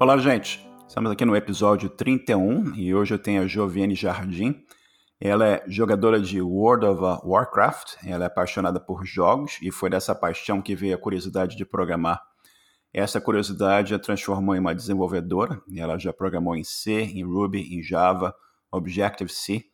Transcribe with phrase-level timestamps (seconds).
[0.00, 0.68] Olá, gente.
[0.88, 4.60] Estamos aqui no episódio 31 e hoje eu tenho a Joviane Jardim.
[5.20, 10.12] Ela é jogadora de World of Warcraft, ela é apaixonada por jogos e foi dessa
[10.12, 12.20] paixão que veio a curiosidade de programar.
[12.92, 17.80] Essa curiosidade a transformou em uma desenvolvedora, ela já programou em C, em Ruby, em
[17.80, 18.34] Java,
[18.72, 19.64] Objective-C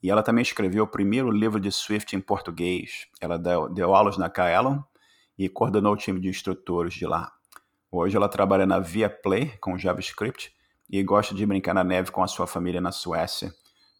[0.00, 3.08] e ela também escreveu o primeiro livro de Swift em português.
[3.20, 4.78] Ela deu, deu aulas na Kaelon
[5.36, 7.32] e coordenou o time de instrutores de lá.
[7.96, 10.52] Hoje ela trabalha na Viaplay com JavaScript
[10.90, 13.54] e gosta de brincar na neve com a sua família na Suécia.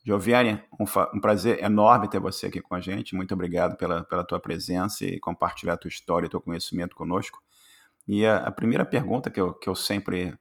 [0.04, 3.14] Joviane, um, um, prazer enorme ter você aqui com a gente.
[3.14, 7.40] Muito obrigado pela, pela tua presença e compartilhar a tua história e teu conhecimento conosco.
[8.08, 10.36] E a, a primeira pergunta que eu, que eu sempre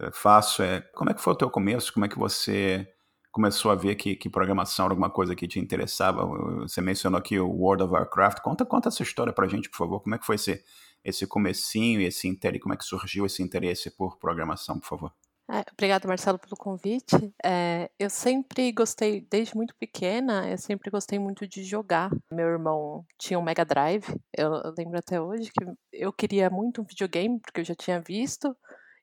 [0.00, 1.92] eh, faço é como é que foi o teu começo?
[1.94, 2.92] Como é que você
[3.30, 6.26] começou a ver que, que programação era alguma coisa que te interessava?
[6.62, 8.40] Você mencionou aqui o World of Warcraft.
[8.40, 10.00] Conta, conta essa história pra gente, por favor.
[10.00, 10.62] Como é que foi esse,
[11.04, 15.12] esse comecinho, esse interesse, como é que surgiu esse interesse por programação, por favor?
[15.52, 17.34] É, obrigada, Marcelo, pelo convite.
[17.44, 22.08] É, eu sempre gostei, desde muito pequena, eu sempre gostei muito de jogar.
[22.32, 26.80] Meu irmão tinha um Mega Drive, eu, eu lembro até hoje que eu queria muito
[26.80, 28.56] um videogame, porque eu já tinha visto,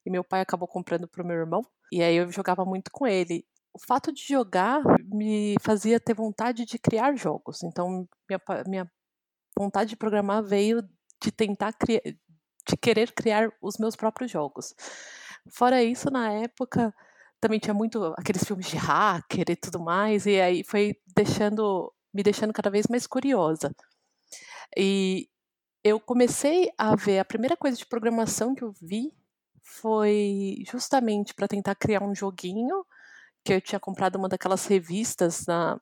[0.05, 3.05] e meu pai acabou comprando para o meu irmão, e aí eu jogava muito com
[3.05, 3.45] ele.
[3.73, 8.91] O fato de jogar me fazia ter vontade de criar jogos, então minha, minha
[9.59, 10.81] vontade de programar veio
[11.21, 14.73] de tentar criar, de querer criar os meus próprios jogos.
[15.49, 16.93] Fora isso, na época
[17.39, 22.23] também tinha muito aqueles filmes de hacker e tudo mais, e aí foi deixando, me
[22.23, 23.73] deixando cada vez mais curiosa.
[24.75, 25.29] E
[25.83, 29.13] eu comecei a ver a primeira coisa de programação que eu vi
[29.63, 32.85] foi justamente para tentar criar um joguinho
[33.45, 35.79] que eu tinha comprado uma daquelas revistas na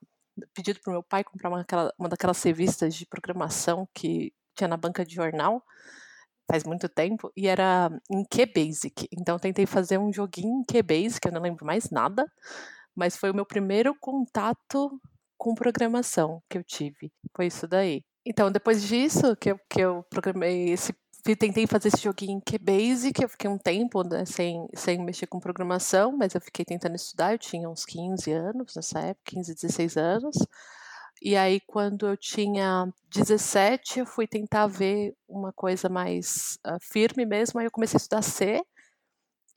[0.54, 1.66] pedido para meu pai comprar uma,
[1.98, 5.64] uma daquelas revistas de programação que tinha na banca de jornal
[6.50, 9.08] faz muito tempo, e era em QBasic.
[9.12, 12.32] Então tentei fazer um joguinho em QBasic, eu não lembro mais nada,
[12.96, 15.00] mas foi o meu primeiro contato
[15.38, 17.12] com programação que eu tive.
[17.36, 18.04] Foi isso daí.
[18.26, 20.96] Então, depois disso, que eu, que eu programei esse.
[21.24, 25.40] Tentei fazer esse joguinho em QBasic, eu fiquei um tempo né, sem, sem mexer com
[25.40, 29.98] programação, mas eu fiquei tentando estudar, eu tinha uns 15 anos nessa época, 15, 16
[29.98, 30.38] anos.
[31.22, 37.26] E aí, quando eu tinha 17, eu fui tentar ver uma coisa mais uh, firme
[37.26, 37.60] mesmo.
[37.60, 38.62] Aí eu comecei a estudar C.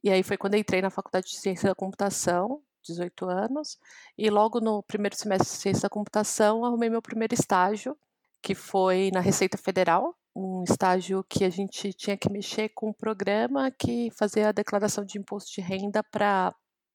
[0.03, 3.79] E aí foi quando eu entrei na Faculdade de Ciência da Computação, 18 anos.
[4.17, 7.97] E logo no primeiro semestre de Ciência da Computação, arrumei meu primeiro estágio,
[8.41, 10.15] que foi na Receita Federal.
[10.35, 15.05] Um estágio que a gente tinha que mexer com um programa que fazia a declaração
[15.05, 16.55] de imposto de renda para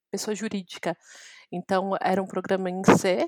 [0.09, 0.97] pessoa jurídica.
[1.51, 3.27] Então, era um programa em C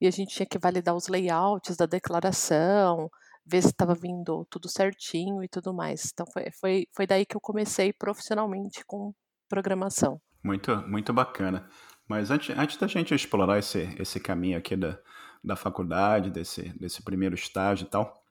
[0.00, 3.10] e a gente tinha que validar os layouts da declaração,
[3.46, 6.10] ver se estava vindo tudo certinho e tudo mais.
[6.12, 9.12] Então foi, foi, foi daí que eu comecei profissionalmente com
[9.48, 10.20] programação.
[10.42, 11.68] Muito, muito bacana.
[12.08, 14.98] Mas antes, antes da gente explorar esse, esse caminho aqui da,
[15.42, 18.22] da faculdade, desse, desse primeiro estágio e tal,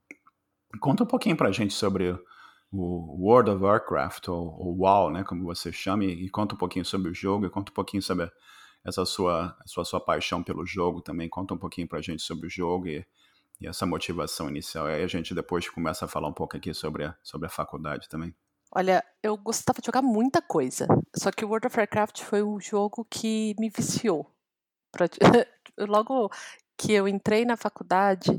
[0.79, 2.17] conta um pouquinho pra gente sobre
[2.71, 6.57] o World of Warcraft, ou, ou WoW, né, como você chama, e, e conta um
[6.57, 8.29] pouquinho sobre o jogo, e conta um pouquinho sobre
[8.85, 11.27] essa sua, sua, sua paixão pelo jogo também.
[11.27, 13.05] Conta um pouquinho para a gente sobre o jogo e,
[13.59, 14.85] e essa motivação inicial.
[14.85, 18.07] Aí a gente depois começa a falar um pouco aqui sobre a, sobre a faculdade
[18.07, 18.33] também.
[18.71, 20.87] Olha, eu gostava de jogar muita coisa.
[21.15, 24.31] Só que World of Warcraft foi um jogo que me viciou.
[25.79, 26.29] Logo
[26.77, 28.37] que eu entrei na faculdade,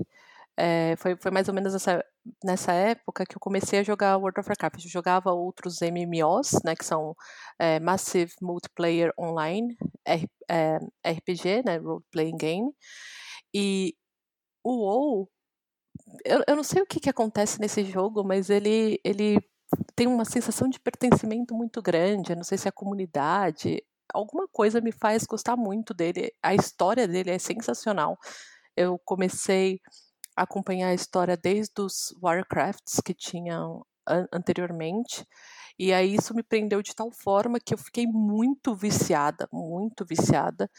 [0.56, 2.04] é, foi, foi mais ou menos essa,
[2.42, 4.84] nessa época que eu comecei a jogar World of Warcraft.
[4.84, 7.14] Eu jogava outros MMOs, né, que são
[7.58, 12.70] é, Massive Multiplayer Online, R, é, RPG, né, Role Playing Game.
[13.54, 13.94] E
[14.64, 15.30] o WoW,
[16.24, 19.38] eu, eu não sei o que, que acontece nesse jogo, mas ele, ele
[19.94, 22.32] tem uma sensação de pertencimento muito grande.
[22.32, 23.82] Eu não sei se é a comunidade,
[24.14, 26.32] alguma coisa me faz gostar muito dele.
[26.42, 28.18] A história dele é sensacional.
[28.76, 29.80] Eu comecei
[30.36, 35.26] acompanhar a história desde os Warcrafts que tinham an anteriormente.
[35.78, 40.70] E aí isso me prendeu de tal forma que eu fiquei muito viciada, muito viciada,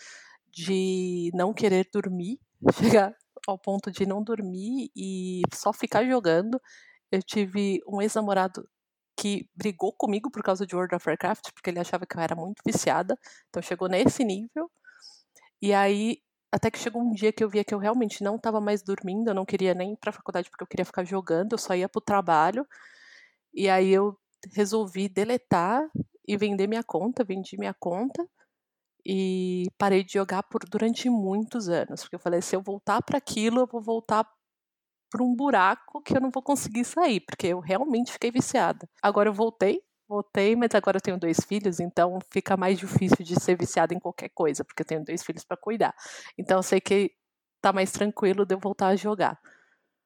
[0.51, 2.39] de não querer dormir,
[3.03, 3.15] chegar
[3.47, 6.59] ao ponto de não dormir e só ficar jogando.
[7.11, 8.67] Eu tive um ex-namorado
[9.15, 12.35] que brigou comigo por causa de World of Warcraft, porque ele achava que eu era
[12.35, 13.17] muito viciada.
[13.49, 14.69] Então chegou nesse nível.
[15.61, 16.21] E aí
[16.51, 19.29] até que chegou um dia que eu via que eu realmente não estava mais dormindo,
[19.29, 21.75] eu não queria nem ir para a faculdade porque eu queria ficar jogando, eu só
[21.75, 22.65] ia para o trabalho.
[23.53, 24.17] E aí eu
[24.53, 25.81] resolvi deletar
[26.27, 28.27] e vender minha conta, vendi minha conta
[29.05, 33.17] e parei de jogar por durante muitos anos, porque eu falei, se eu voltar para
[33.17, 34.25] aquilo, eu vou voltar
[35.09, 38.87] para um buraco que eu não vou conseguir sair, porque eu realmente fiquei viciada.
[39.01, 43.39] Agora eu voltei voltei, mas agora eu tenho dois filhos, então fica mais difícil de
[43.39, 45.93] ser viciada em qualquer coisa, porque eu tenho dois filhos para cuidar.
[46.37, 47.11] Então eu sei que
[47.61, 49.39] tá mais tranquilo de eu voltar a jogar.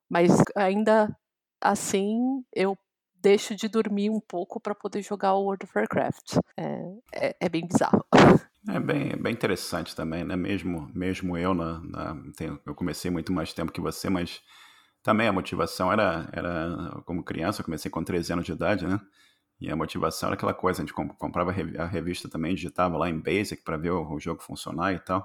[0.09, 1.15] Mas ainda
[1.61, 2.77] assim, eu
[3.21, 6.37] deixo de dormir um pouco para poder jogar o World of Warcraft.
[6.57, 6.83] É,
[7.13, 8.05] é, é bem bizarro.
[8.69, 10.35] É bem, bem interessante também, né?
[10.35, 12.15] Mesmo, mesmo eu, na, na,
[12.63, 14.39] eu comecei muito mais tempo que você, mas
[15.01, 18.99] também a motivação era, era como criança, eu comecei com 13 anos de idade, né?
[19.61, 23.19] E a motivação era aquela coisa, a gente comprava a revista também, digitava lá em
[23.19, 25.23] Basic para ver o, jogo funcionar e tal.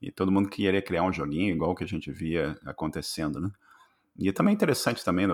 [0.00, 3.50] E todo mundo queria criar um joguinho igual que a gente via acontecendo, né?
[4.16, 5.26] E também interessante também,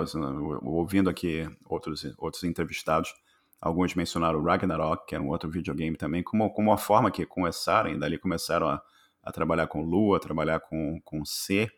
[0.62, 3.12] ouvindo aqui outros, outros entrevistados,
[3.60, 7.26] alguns mencionaram o Ragnarok, que era um outro videogame também, como, como uma forma que
[7.26, 8.80] começaram, e dali começaram a,
[9.22, 11.68] a trabalhar com Lua, a trabalhar com, com C,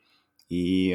[0.49, 0.93] e,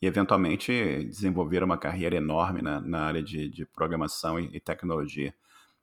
[0.00, 0.72] e eventualmente
[1.04, 5.34] desenvolveram uma carreira enorme na, na área de, de programação e, e, tecnologia.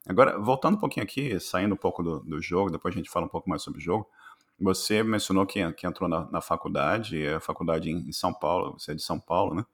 [0.06, 3.26] Agora, voltando um pouquinho aqui, saindo um pouco do, do jogo, depois a gente fala
[3.26, 4.08] um pouco mais sobre o jogo,
[4.60, 8.92] você mencionou que, que entrou na, na faculdade, a faculdade em, em, São Paulo, você
[8.92, 9.64] é de São Paulo, né?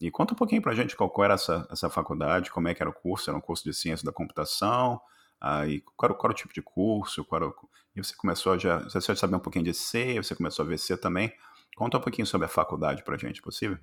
[0.00, 2.82] E conta um pouquinho pra gente qual, qual era essa, essa faculdade, como é que
[2.82, 4.98] era o curso, era um curso de ciência da computação,
[5.38, 7.52] aí qual, qual era o tipo de curso, qual era
[7.94, 10.78] e você começou já, você já sabia um pouquinho de C, você começou a ver
[10.78, 11.32] C também,
[11.80, 13.78] conta um pouquinho sobre a faculdade pra gente, possível?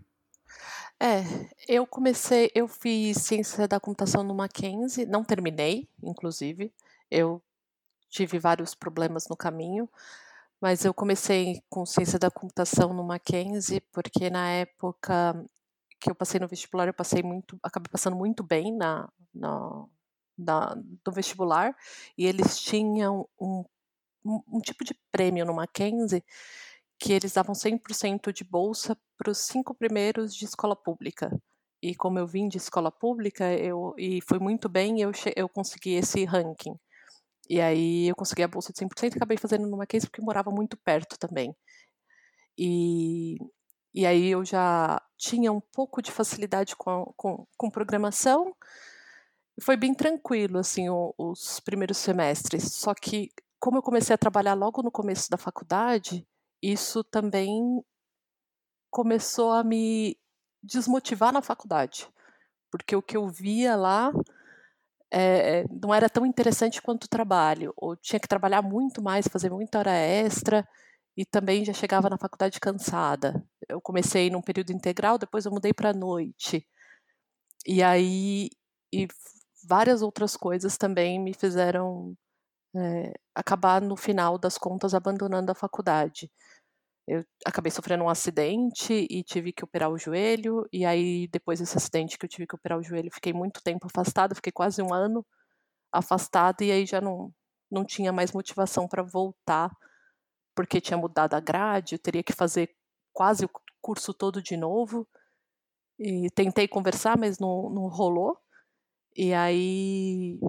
[0.99, 1.23] É,
[1.67, 6.71] eu comecei, eu fiz ciência da computação no Mackenzie, não terminei, inclusive,
[7.09, 7.41] eu
[8.07, 9.89] tive vários problemas no caminho,
[10.61, 15.33] mas eu comecei com ciência da computação no Mackenzie, porque na época
[15.99, 19.85] que eu passei no vestibular, eu passei muito, acabei passando muito bem na, na,
[20.37, 21.75] na no vestibular,
[22.15, 23.65] e eles tinham um,
[24.23, 26.23] um, um tipo de prêmio no Mackenzie
[26.99, 31.31] que eles davam 100% de bolsa para os cinco primeiros de escola pública.
[31.81, 35.93] E como eu vim de escola pública, eu e foi muito bem, eu eu consegui
[35.93, 36.75] esse ranking.
[37.49, 40.51] E aí eu consegui a bolsa de 100% e acabei fazendo numa case porque morava
[40.51, 41.55] muito perto também.
[42.57, 43.37] E,
[43.93, 48.53] e aí eu já tinha um pouco de facilidade com, com, com programação.
[49.61, 52.73] Foi bem tranquilo, assim, o, os primeiros semestres.
[52.73, 53.29] Só que,
[53.59, 56.27] como eu comecei a trabalhar logo no começo da faculdade,
[56.61, 57.83] isso também
[58.89, 60.17] começou a me
[60.63, 62.09] desmotivar na faculdade.
[62.71, 64.11] Porque o que eu via lá
[65.11, 69.49] é, não era tão interessante quanto o trabalho, ou tinha que trabalhar muito mais, fazer
[69.49, 70.67] muita hora extra,
[71.15, 73.43] e também já chegava na faculdade cansada.
[73.67, 76.67] Eu comecei num período integral, depois eu mudei para noite.
[77.65, 78.49] E aí,
[78.93, 79.07] e
[79.67, 82.15] várias outras coisas também me fizeram
[82.77, 86.31] é, acabar, no final das contas, abandonando a faculdade.
[87.07, 90.67] Eu acabei sofrendo um acidente e tive que operar o joelho.
[90.73, 93.87] E aí, depois desse acidente que eu tive que operar o joelho, fiquei muito tempo
[93.87, 95.25] afastada, fiquei quase um ano
[95.91, 97.33] afastada e aí já não,
[97.71, 99.71] não tinha mais motivação para voltar,
[100.55, 102.75] porque tinha mudado a grade, eu teria que fazer
[103.13, 103.49] quase o
[103.81, 105.07] curso todo de novo.
[105.99, 108.37] E tentei conversar, mas não, não rolou.
[109.15, 110.39] E aí,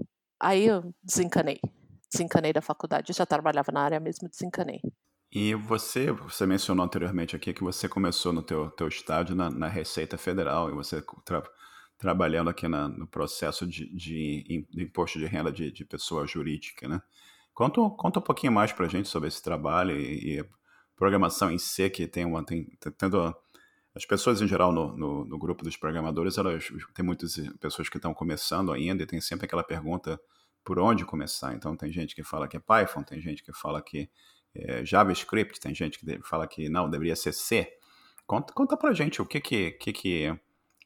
[0.40, 1.60] aí eu desencanei.
[2.10, 3.12] Desencanei da faculdade.
[3.12, 4.80] Já trabalhava na área mesmo, desencanei.
[5.30, 9.68] E você, você mencionou anteriormente aqui que você começou no teu, teu estágio na, na
[9.68, 11.42] Receita Federal e você tra,
[11.98, 16.88] trabalhando aqui na, no processo de, de, de, imposto de renda de, de pessoa jurídica,
[16.88, 17.02] né?
[17.52, 20.48] Conta, conta um pouquinho mais para gente sobre esse trabalho e, e,
[20.96, 22.44] programação em si, que tem uma...
[22.44, 23.34] Tem, tendo,
[23.94, 27.98] as pessoas em geral no, no, no, grupo dos programadores, elas tem muitas pessoas que
[27.98, 30.20] estão começando ainda e tem sempre aquela pergunta
[30.68, 31.54] por onde começar.
[31.54, 34.06] Então tem gente que fala que é Python, tem gente que fala que
[34.54, 37.72] é, JavaScript, tem gente que fala que não, deveria ser C.
[38.26, 40.38] Conta, conta pra gente o que que, que, que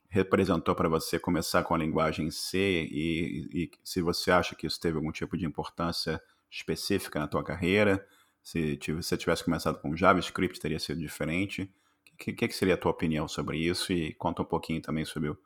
[0.09, 2.59] representou para você começar com a linguagem C
[2.93, 7.43] e, e, se você acha que isso teve algum tipo de importância específica na tua
[7.43, 8.07] carreira,
[8.41, 11.63] se você tivesse começado com JavaScript teria sido diferente.
[12.15, 15.05] O que, que, que, seria a tua opinião sobre isso e conta um pouquinho também
[15.05, 15.37] sobre o,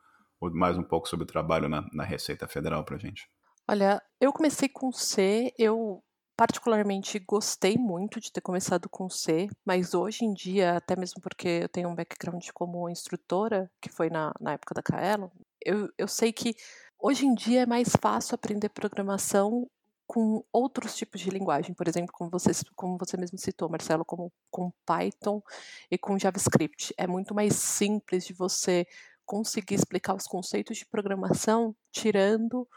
[0.50, 3.34] mais um pouco sobre o trabalho na, na Receita Federal para gente.
[3.68, 6.00] Olha, eu comecei com C, eu
[6.36, 11.48] particularmente gostei muito de ter começado com C, mas hoje em dia, até mesmo porque
[11.62, 15.32] eu tenho um background como instrutora, que foi na, na época da Kaelo,
[15.64, 16.54] eu, eu sei que
[16.96, 19.68] hoje em dia é mais fácil aprender programação
[20.06, 24.32] com outros tipos de linguagem, por exemplo, como você, como você mesmo citou, Marcelo, como
[24.48, 25.42] com Python
[25.90, 26.94] e com JavaScript.
[26.96, 28.86] É muito mais simples de você
[29.24, 32.68] conseguir explicar os conceitos de programação tirando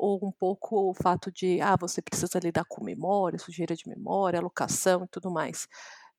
[0.00, 4.38] ou um pouco o fato de, ah, você precisa lidar com memória, sujeira de memória,
[4.40, 5.68] alocação e tudo mais.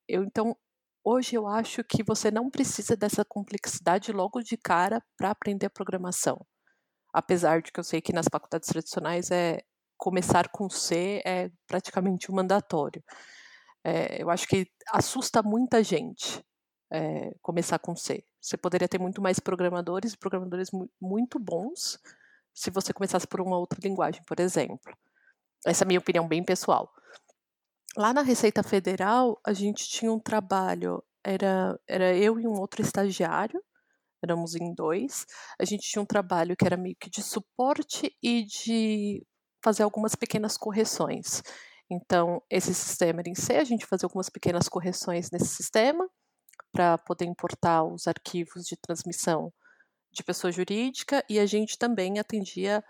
[0.07, 0.55] Eu, então,
[1.03, 5.69] hoje eu acho que você não precisa dessa complexidade logo de cara para aprender a
[5.71, 6.45] programação.
[7.13, 9.61] apesar de que eu sei que nas faculdades tradicionais é
[9.97, 13.03] começar com C é praticamente um mandatório.
[13.83, 16.43] É, eu acho que assusta muita gente
[16.91, 18.23] é, começar com C.
[18.41, 20.69] Você poderia ter muito mais programadores, programadores
[21.01, 21.99] muito bons,
[22.53, 24.93] se você começasse por uma outra linguagem, por exemplo.
[25.65, 26.91] Essa é a minha opinião bem pessoal.
[27.97, 32.81] Lá na Receita Federal, a gente tinha um trabalho, era, era eu e um outro
[32.81, 33.61] estagiário,
[34.23, 35.25] éramos em dois.
[35.59, 39.25] A gente tinha um trabalho que era meio que de suporte e de
[39.63, 41.43] fazer algumas pequenas correções.
[41.89, 46.07] Então, esse sistema era em C, a gente fazia algumas pequenas correções nesse sistema
[46.71, 49.51] para poder importar os arquivos de transmissão
[50.11, 52.83] de pessoa jurídica e a gente também atendia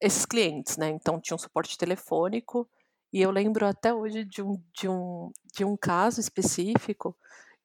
[0.00, 0.88] esses clientes, né?
[0.90, 2.68] Então tinha um suporte telefônico
[3.12, 7.16] e eu lembro até hoje de um, de um, de um caso específico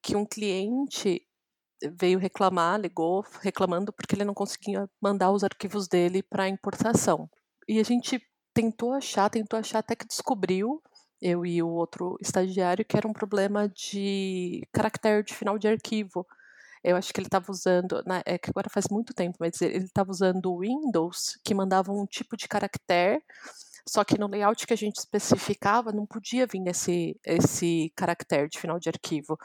[0.02, 1.26] que um cliente
[2.00, 7.30] veio reclamar, ligou reclamando porque ele não conseguia mandar os arquivos dele para importação.
[7.68, 8.22] E a gente
[8.54, 10.82] tentou achar, tentou achar até que descobriu
[11.22, 16.26] eu e o outro estagiário que era um problema de caractere de final de arquivo.
[16.88, 19.84] Eu acho que ele estava usando, né, é que agora faz muito tempo, mas ele
[19.84, 23.22] estava usando o Windows que mandava um tipo de caractere,
[23.86, 28.58] só que no layout que a gente especificava não podia vir esse, esse caractere de
[28.58, 29.38] final de arquivo.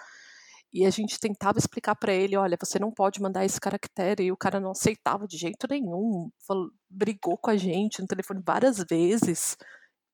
[0.73, 4.31] E a gente tentava explicar para ele, olha, você não pode mandar esse caractere, e
[4.31, 8.79] o cara não aceitava de jeito nenhum, falou, brigou com a gente no telefone várias
[8.89, 9.57] vezes,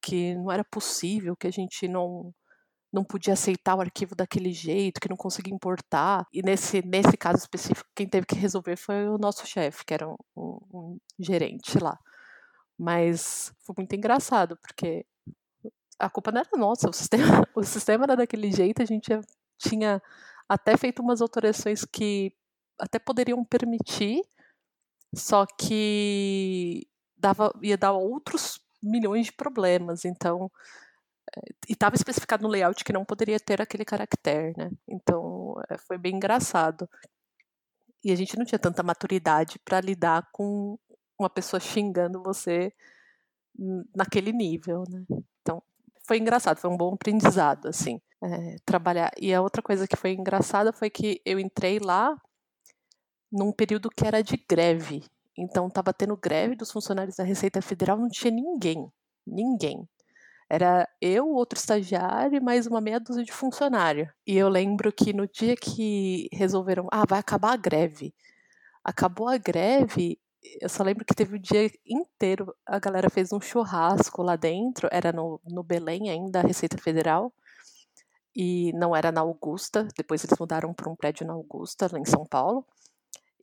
[0.00, 2.32] que não era possível, que a gente não
[2.92, 6.26] não podia aceitar o arquivo daquele jeito, que não conseguia importar.
[6.32, 10.08] E nesse, nesse caso específico, quem teve que resolver foi o nosso chefe, que era
[10.08, 11.98] um, um, um gerente lá.
[12.78, 15.04] Mas foi muito engraçado, porque
[15.98, 19.10] a culpa não era nossa, o sistema, o sistema era daquele jeito, a gente
[19.58, 20.00] tinha
[20.48, 22.32] até feito umas alterações que
[22.78, 24.22] até poderiam permitir,
[25.14, 30.04] só que dava, ia dar outros milhões de problemas.
[30.04, 30.50] Então,
[31.68, 34.70] e estava especificado no layout que não poderia ter aquele caractere, né?
[34.86, 36.88] Então é, foi bem engraçado.
[38.04, 40.78] E a gente não tinha tanta maturidade para lidar com
[41.18, 42.72] uma pessoa xingando você
[43.94, 45.04] naquele nível, né?
[45.42, 45.62] Então
[46.06, 49.10] foi engraçado, foi um bom aprendizado, assim, é, trabalhar.
[49.18, 52.16] E a outra coisa que foi engraçada foi que eu entrei lá
[53.30, 55.04] num período que era de greve.
[55.36, 58.90] Então estava tendo greve dos funcionários da Receita Federal, não tinha ninguém,
[59.26, 59.88] ninguém.
[60.50, 64.10] Era eu, outro estagiário e mais uma meia dúzia de funcionário.
[64.26, 68.14] E eu lembro que no dia que resolveram, ah, vai acabar a greve.
[68.82, 70.18] Acabou a greve,
[70.60, 74.88] eu só lembro que teve o dia inteiro, a galera fez um churrasco lá dentro,
[74.90, 77.32] era no, no Belém ainda, a Receita Federal,
[78.34, 82.04] e não era na Augusta, depois eles mudaram para um prédio na Augusta, lá em
[82.04, 82.64] São Paulo,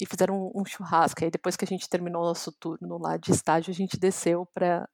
[0.02, 1.24] e fizeram um, um churrasco.
[1.24, 4.46] Aí depois que a gente terminou o nosso turno lá de estágio, a gente desceu
[4.54, 4.88] para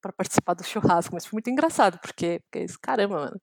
[0.00, 3.40] para participar do churrasco, mas foi muito engraçado, porque, porque caramba, mano.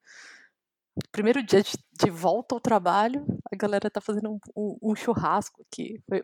[1.12, 5.62] Primeiro dia de, de, volta ao trabalho, a galera tá fazendo um, um, um churrasco
[5.62, 6.00] aqui.
[6.08, 6.22] Foi,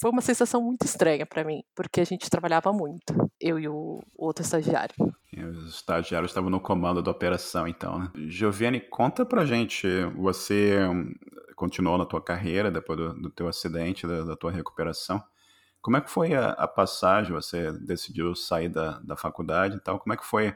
[0.00, 4.00] foi uma sensação muito estranha para mim, porque a gente trabalhava muito, eu e o,
[4.16, 4.94] outro estagiário.
[5.36, 8.10] Os estagiários estavam no comando da operação, então, né?
[8.28, 10.78] Giovanni, conta pra gente, você
[11.54, 15.22] continuou na tua carreira depois do, do teu acidente, da, da tua recuperação.
[15.80, 17.32] Como é que foi a, a passagem?
[17.32, 19.98] Você decidiu sair da, da faculdade e tal.
[19.98, 20.54] Como é que foi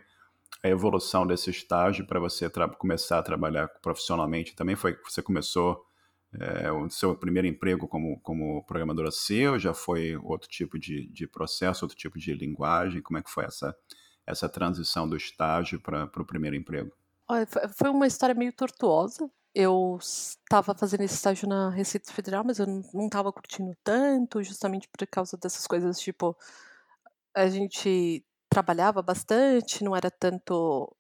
[0.63, 4.55] a evolução desse estágio para você começar a trabalhar profissionalmente?
[4.55, 5.85] Também foi que você começou
[6.39, 9.11] é, o seu primeiro emprego como, como programadora
[9.51, 13.03] ou já foi outro tipo de, de processo, outro tipo de linguagem?
[13.03, 13.75] Como é que foi essa,
[14.27, 16.93] essa transição do estágio para o primeiro emprego?
[17.77, 22.67] Foi uma história meio tortuosa, eu estava fazendo esse estágio na Receita Federal, mas eu
[22.67, 26.37] não estava curtindo tanto, justamente por causa dessas coisas, tipo,
[27.35, 30.95] a gente trabalhava bastante, não era tanto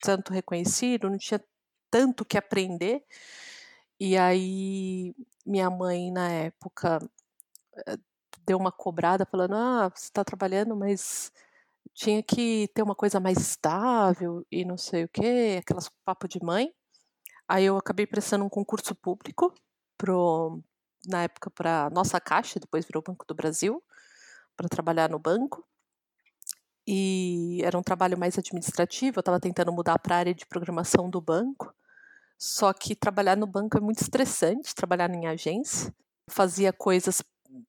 [0.00, 1.40] tanto reconhecido, não tinha
[1.90, 3.04] tanto que aprender.
[4.00, 5.14] E aí
[5.46, 6.98] minha mãe na época
[7.88, 7.98] eh,
[8.46, 11.32] deu uma cobrada falando: "Ah, você está trabalhando, mas
[11.94, 16.42] tinha que ter uma coisa mais estável e não sei o quê", aquelas papo de
[16.44, 16.72] mãe.
[17.52, 19.52] Aí eu acabei prestando um concurso público
[19.98, 20.62] pro,
[21.06, 23.82] na época para nossa caixa, depois virou Banco do Brasil,
[24.56, 25.62] para trabalhar no banco.
[26.86, 31.10] E era um trabalho mais administrativo, eu estava tentando mudar para a área de programação
[31.10, 31.74] do banco.
[32.38, 35.94] Só que trabalhar no banco é muito estressante, trabalhar em agência.
[36.30, 37.22] Fazia coisas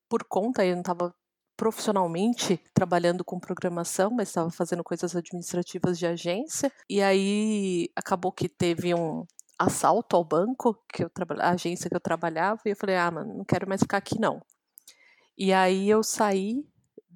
[0.08, 1.14] por conta, eu não estava
[1.58, 6.72] profissionalmente trabalhando com programação, mas estava fazendo coisas administrativas de agência.
[6.90, 9.26] E aí acabou que teve um,
[9.58, 13.38] assalto ao banco, que eu a agência que eu trabalhava, e eu falei, ah, mano,
[13.38, 14.42] não quero mais ficar aqui não.
[15.38, 16.66] E aí eu saí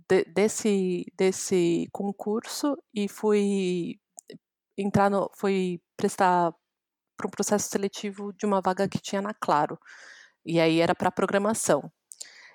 [0.09, 3.99] de, desse, desse concurso e fui
[4.77, 6.53] entrar no, fui prestar
[7.17, 9.79] para um processo seletivo de uma vaga que tinha na Claro.
[10.45, 11.91] E aí era para programação.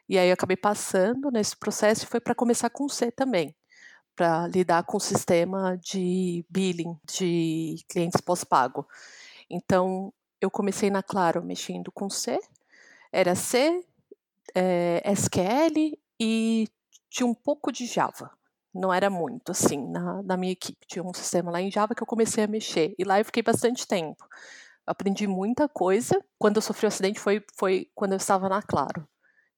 [0.08, 3.54] E aí eu acabei passando nesse processo e foi para começar com C também,
[4.16, 8.86] para lidar com o sistema de billing de clientes pós-pago.
[9.50, 12.38] Então eu comecei na Claro mexendo com C,
[13.12, 13.84] era C,
[14.54, 16.68] é, eh, SQL e
[17.10, 18.30] tinha um pouco de Java.
[18.74, 20.86] Não era muito, assim, na, na minha equipe.
[20.86, 22.94] Tinha um sistema lá em Java que eu comecei a mexer.
[22.98, 24.26] E lá eu fiquei bastante tempo.
[24.86, 26.22] Aprendi muita coisa.
[26.38, 29.06] Quando eu sofri o um acidente foi, foi quando eu estava na Claro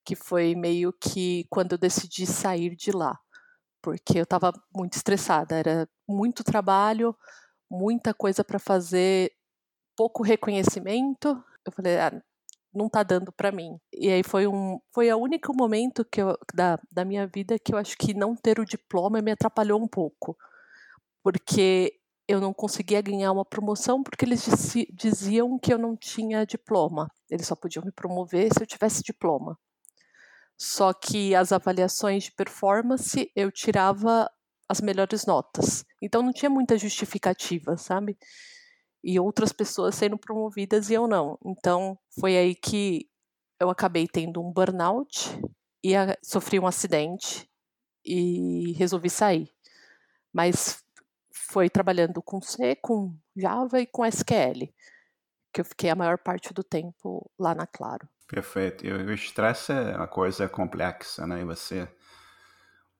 [0.04, 3.18] que foi meio que quando eu decidi sair de lá,
[3.82, 7.16] porque eu estava muito estressada, era muito trabalho,
[7.70, 9.32] muita coisa para fazer,
[9.96, 11.42] pouco reconhecimento.
[11.64, 12.22] Eu falei, ah,
[12.74, 13.78] não tá dando para mim.
[13.92, 17.72] E aí foi um foi o único momento que eu, da, da minha vida que
[17.72, 20.36] eu acho que não ter o diploma me atrapalhou um pouco.
[21.22, 21.94] Porque
[22.26, 24.44] eu não conseguia ganhar uma promoção porque eles
[24.92, 27.08] diziam que eu não tinha diploma.
[27.30, 29.58] Eles só podiam me promover se eu tivesse diploma.
[30.56, 34.30] Só que as avaliações de performance eu tirava
[34.68, 35.84] as melhores notas.
[36.00, 38.16] Então não tinha muita justificativa, sabe?
[39.04, 41.38] E outras pessoas sendo promovidas e eu não.
[41.44, 43.06] Então foi aí que
[43.60, 45.38] eu acabei tendo um burnout
[45.82, 47.48] e a, sofri um acidente
[48.04, 49.50] e resolvi sair.
[50.32, 50.82] Mas
[51.30, 54.72] foi trabalhando com C, com Java e com SQL,
[55.52, 58.08] que eu fiquei a maior parte do tempo lá na Claro.
[58.26, 58.86] Perfeito.
[58.86, 61.42] E o estresse é uma coisa complexa, né?
[61.42, 61.88] E você.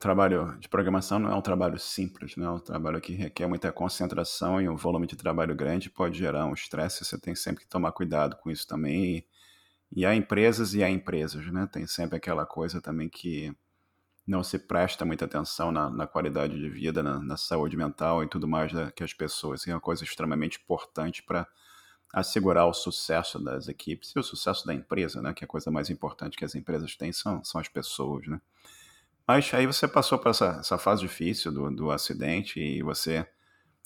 [0.04, 2.44] Trabalho de programação não é um trabalho simples, né?
[2.44, 6.44] É um trabalho que requer muita concentração e um volume de trabalho grande pode gerar
[6.44, 7.02] um estresse.
[7.02, 9.16] Você tem sempre que tomar cuidado com isso também.
[9.16, 11.66] E, e há empresas e há empresas, né?
[11.72, 13.50] Tem sempre aquela coisa também que
[14.26, 18.28] não se presta muita atenção na, na qualidade de vida, na, na, saúde mental e
[18.28, 19.66] tudo mais da, que as pessoas.
[19.66, 21.48] E é uma coisa extremamente importante para
[22.12, 25.32] assegurar o sucesso das equipes e o sucesso da empresa, né?
[25.32, 28.38] Que é a coisa mais importante que as empresas têm são, são as pessoas, né?
[29.26, 33.26] Mas aí você passou por essa, essa fase difícil do, do acidente e você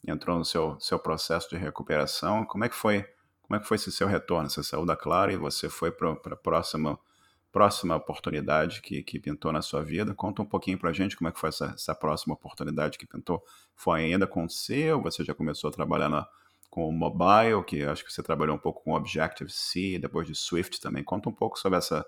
[0.06, 2.44] entrou no seu, seu processo de recuperação.
[2.44, 3.04] Como é que foi?
[3.42, 4.50] Como é que foi esse seu retorno?
[4.50, 6.98] Você saiu da Clara e você foi para a próxima
[7.50, 10.14] próxima oportunidade que, que pintou na sua vida.
[10.14, 13.06] Conta um pouquinho para a gente como é que foi essa, essa próxima oportunidade que
[13.06, 13.42] pintou.
[13.74, 16.28] Foi ainda com você ou você já começou a trabalhar na,
[16.70, 20.80] com o mobile, que acho que você trabalhou um pouco com Objective-C, depois de Swift
[20.80, 21.02] também.
[21.02, 22.04] Conta um pouco sobre essa,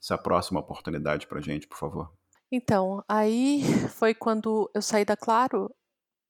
[0.00, 2.23] essa próxima oportunidade para a gente, por favor.
[2.56, 3.62] Então, aí
[3.98, 5.74] foi quando eu saí da Claro,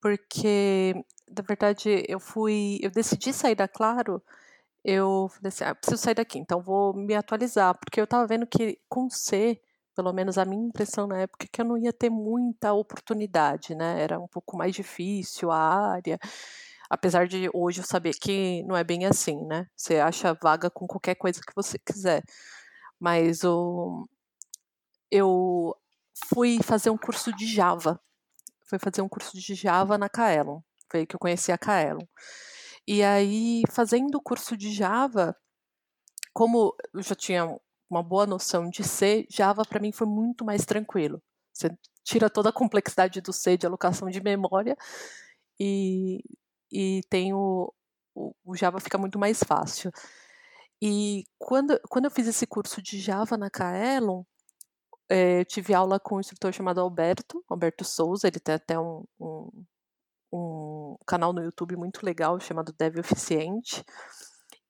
[0.02, 0.94] porque,
[1.30, 4.22] na verdade, eu fui, eu decidi sair da Claro,
[4.84, 8.46] eu falei assim, ah, preciso sair daqui, então vou me atualizar, porque eu estava vendo
[8.46, 9.60] que com C,
[9.96, 13.74] pelo menos a minha impressão na época, é que eu não ia ter muita oportunidade,
[13.74, 16.18] né, era um pouco mais difícil a área,
[16.90, 19.66] Apesar de hoje eu saber que não é bem assim, né?
[19.76, 22.22] Você acha vaga com qualquer coisa que você quiser.
[23.00, 24.06] Mas o,
[25.10, 25.74] eu
[26.28, 28.00] fui fazer um curso de Java.
[28.64, 30.60] Fui fazer um curso de Java na Kaelon.
[30.90, 32.06] Foi aí que eu conheci a Kaelon.
[32.86, 35.36] E aí, fazendo o curso de Java,
[36.32, 40.64] como eu já tinha uma boa noção de C, Java para mim foi muito mais
[40.64, 41.22] tranquilo.
[41.52, 41.70] Você
[42.02, 44.76] tira toda a complexidade do C de alocação de memória
[45.58, 46.20] e
[46.74, 47.72] e tem o,
[48.14, 49.92] o, o Java fica muito mais fácil.
[50.82, 54.24] E quando, quando eu fiz esse curso de Java na Kaelon,
[55.08, 59.64] é, tive aula com um instrutor chamado Alberto, Alberto Souza, ele tem até um, um,
[60.32, 63.84] um canal no YouTube muito legal chamado Dev Eficiente.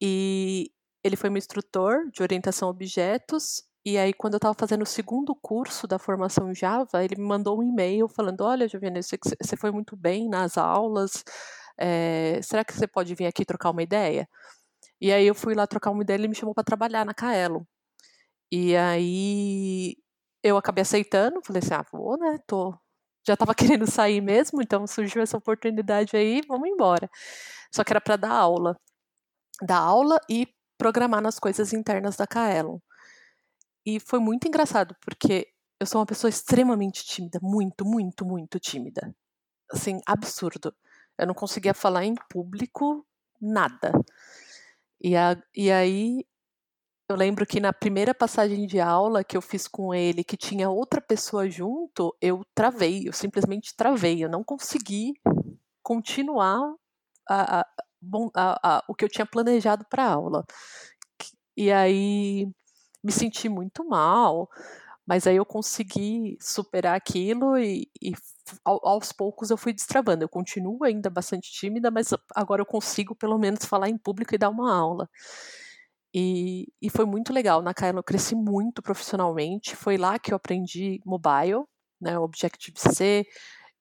[0.01, 0.71] E
[1.03, 3.63] ele foi meu instrutor de orientação a objetos.
[3.85, 7.59] E aí, quando eu estava fazendo o segundo curso da formação Java, ele me mandou
[7.59, 11.23] um e-mail falando: Olha, Giovanni, você foi muito bem nas aulas,
[11.79, 14.29] é, será que você pode vir aqui trocar uma ideia?
[15.01, 17.67] E aí eu fui lá trocar uma ideia, ele me chamou para trabalhar na Kaelo.
[18.51, 19.97] E aí
[20.45, 22.79] eu acabei aceitando, falei assim, ah, vou, né, tô,
[23.27, 27.11] já estava querendo sair mesmo, então surgiu essa oportunidade aí, vamos embora.
[27.75, 28.79] Só que era para dar aula.
[29.63, 30.47] Dar aula e
[30.79, 32.79] programar nas coisas internas da Kaelon.
[33.87, 35.49] E foi muito engraçado, porque
[35.81, 39.15] eu sou uma pessoa extremamente tímida, muito, muito, muito tímida.
[39.73, 40.75] Assim, absurdo.
[41.19, 43.07] Eu não conseguia falar em público
[43.41, 43.93] nada.
[45.01, 46.27] E, a, e aí
[47.09, 50.71] eu lembro que na primeira passagem de aula que eu fiz com ele, que tinha
[50.71, 55.15] outra pessoa junto, eu travei, eu simplesmente travei, eu não consegui
[55.83, 56.75] continuar
[57.29, 57.67] a, a,
[58.37, 60.45] a, o que eu tinha planejado para a aula.
[61.57, 62.49] E aí
[63.03, 64.49] me senti muito mal,
[65.07, 68.15] Mas aí eu consegui superar aquilo e, e
[68.65, 70.25] aos poucos eu fui destravando.
[70.25, 74.39] Eu continuo ainda bastante tímida, mas agora eu consigo pelo menos falar em público e
[74.39, 75.09] dar uma aula.
[76.15, 77.61] E, e foi muito legal.
[77.61, 79.75] Na Kaelo eu cresci muito profissionalmente.
[79.75, 81.65] Foi lá que eu aprendi mobile,
[82.01, 83.27] né, Objective-C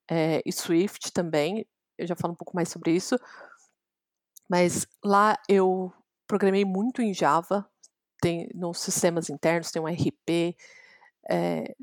[0.09, 1.65] é, e Swift também.
[1.97, 3.15] Eu já falo um pouco mais sobre isso.
[4.49, 5.93] Mas lá eu
[6.27, 7.69] programei muito em Java,
[8.21, 10.55] tem nos sistemas internos, tem um RP,
[11.29, 11.75] é,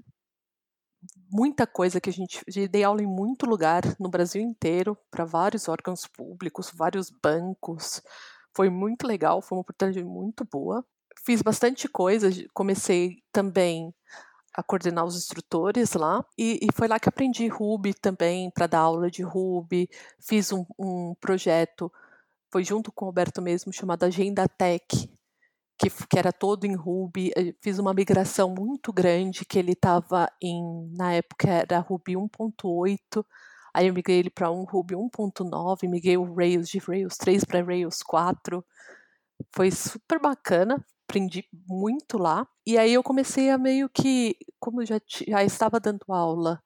[1.31, 2.43] muita coisa que a gente.
[2.47, 8.03] Eu dei aula em muito lugar no Brasil inteiro, para vários órgãos públicos, vários bancos.
[8.55, 10.85] Foi muito legal, foi uma oportunidade muito boa.
[11.25, 13.95] Fiz bastante coisa, comecei também
[14.55, 18.81] a coordenar os instrutores lá, e, e foi lá que aprendi Ruby também, para dar
[18.81, 19.89] aula de Ruby.
[20.21, 21.93] Fiz um, um projeto,
[22.51, 24.85] foi junto com o Roberto mesmo, chamado Agenda Tech,
[25.79, 27.33] que, que era todo em Ruby.
[27.37, 33.25] Eu fiz uma migração muito grande, que ele estava em, na época era Ruby 1.8,
[33.75, 37.63] aí eu migrei ele para um Ruby 1.9, migrei o Rails de Rails 3 para
[37.63, 38.65] Rails 4.
[39.53, 42.47] Foi super bacana, aprendi muito lá.
[42.67, 46.63] E aí eu comecei a meio que, como eu já, já estava dando aula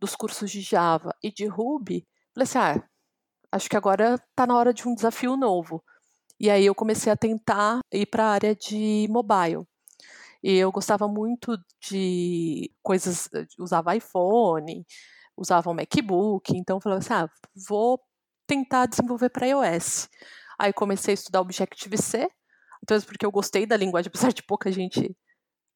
[0.00, 2.82] dos cursos de Java e de Ruby, falei assim, ah,
[3.52, 5.82] acho que agora está na hora de um desafio novo.
[6.40, 9.64] E aí eu comecei a tentar ir para a área de mobile.
[10.42, 14.84] E eu gostava muito de coisas, usava iPhone,
[15.42, 17.28] usava um MacBook, então falei assim, ah,
[17.68, 18.00] vou
[18.46, 20.08] tentar desenvolver para iOS.
[20.58, 22.28] Aí comecei a estudar Objective-C,
[22.82, 25.14] então porque eu gostei da linguagem, apesar de pouca gente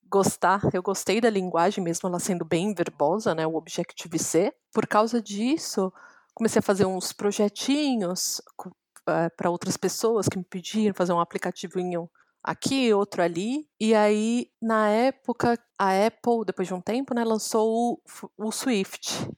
[0.08, 4.52] gostar, eu gostei da linguagem, mesmo ela sendo bem verbosa, né, o Objective-C.
[4.72, 5.92] Por causa disso,
[6.34, 12.08] comecei a fazer uns projetinhos uh, para outras pessoas que me pediram fazer um aplicativinho
[12.42, 13.68] aqui, outro ali.
[13.80, 18.00] E aí, na época, a Apple, depois de um tempo, né, lançou o,
[18.38, 19.28] o Swift.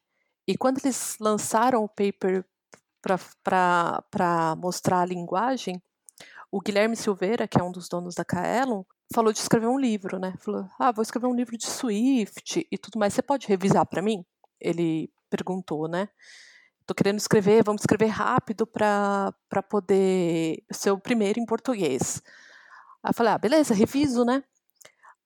[0.48, 2.44] E quando eles lançaram o paper
[3.44, 5.80] para mostrar a linguagem,
[6.50, 8.82] o Guilherme Silveira, que é um dos donos da Kaelon,
[9.14, 10.34] falou de escrever um livro, né?
[10.38, 13.12] Falou: "Ah, vou escrever um livro de Swift e tudo mais.
[13.12, 14.24] Você pode revisar para mim?"
[14.58, 16.08] Ele perguntou, né?
[16.88, 19.34] tô querendo escrever, vamos escrever rápido para
[19.68, 22.22] poder ser o primeiro em português.
[23.02, 24.42] Aí eu falei, ah, beleza, reviso, né?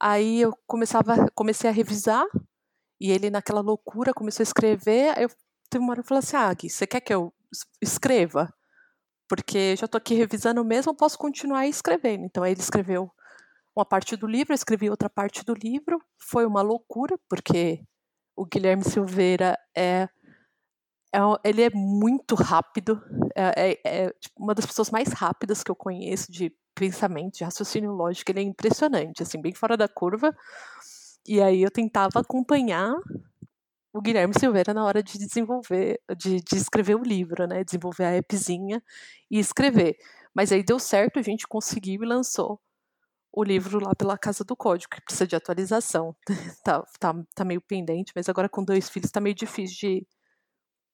[0.00, 2.26] Aí eu começava, comecei a revisar,
[3.02, 5.30] e ele naquela loucura começou a escrever, aí eu
[5.68, 7.34] teve uma hora que falei assim, ah, Gui, você quer que eu
[7.82, 8.48] escreva?
[9.28, 12.24] Porque já tô aqui revisando mesmo, eu posso continuar escrevendo.
[12.24, 13.10] Então aí ele escreveu
[13.74, 17.82] uma parte do livro, eu escrevi outra parte do livro, foi uma loucura, porque
[18.36, 20.08] o Guilherme Silveira é
[21.14, 23.02] é, ele é muito rápido,
[23.36, 27.44] é, é, é tipo, uma das pessoas mais rápidas que eu conheço de pensamento, de
[27.44, 30.34] raciocínio lógico, ele é impressionante, assim, bem fora da curva.
[31.26, 32.94] E aí eu tentava acompanhar
[33.92, 37.62] o Guilherme Silveira na hora de desenvolver, de, de escrever o livro, né?
[37.62, 38.82] Desenvolver a appzinha
[39.30, 39.96] e escrever.
[40.34, 42.60] Mas aí deu certo, a gente conseguiu e lançou
[43.32, 46.14] o livro lá pela Casa do Código, que precisa de atualização.
[46.64, 50.06] tá, tá, tá meio pendente, mas agora com dois filhos tá meio difícil de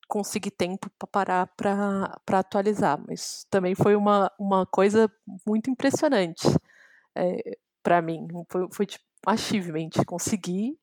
[0.08, 1.08] conseguir tempo para
[1.46, 1.46] parar
[2.24, 5.10] para atualizar, mas também foi uma, uma coisa
[5.46, 6.48] muito impressionante
[7.14, 8.26] é, para mim.
[8.50, 10.78] Foi, foi tipo achievement, conseguir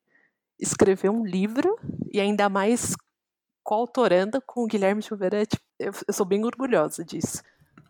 [0.58, 1.76] escrever um livro
[2.12, 2.94] e ainda mais
[3.62, 5.44] coautorando com o Guilherme Silveira.
[5.44, 7.42] Tipo, eu, eu, sou bem orgulhosa disso.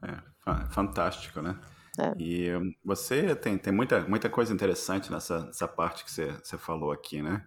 [0.02, 1.58] É, fantástico, né?
[1.98, 2.12] É.
[2.18, 2.50] E
[2.84, 7.22] você tem, tem muita, muita coisa interessante nessa, nessa parte que você, você falou aqui,
[7.22, 7.46] né?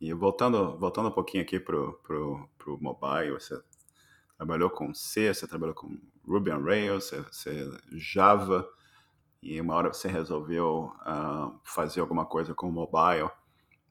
[0.00, 3.60] E voltando, voltando um pouquinho aqui pro, pro, pro mobile, você
[4.36, 8.66] trabalhou com C, você trabalhou com Ruby on Rails, você, você Java,
[9.42, 13.30] e uma hora você resolveu uh, fazer alguma coisa com mobile,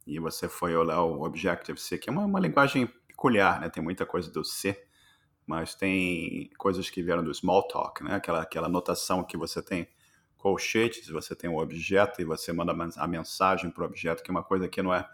[0.05, 3.69] e você foi olhar o Objective-C, que é uma, uma linguagem peculiar, né?
[3.69, 4.81] Tem muita coisa do C,
[5.45, 8.15] mas tem coisas que vieram do Smalltalk, né?
[8.15, 9.87] Aquela, aquela notação que você tem
[10.37, 14.33] colchetes, você tem um objeto e você manda a mensagem para o objeto, que é
[14.33, 15.07] uma coisa que não é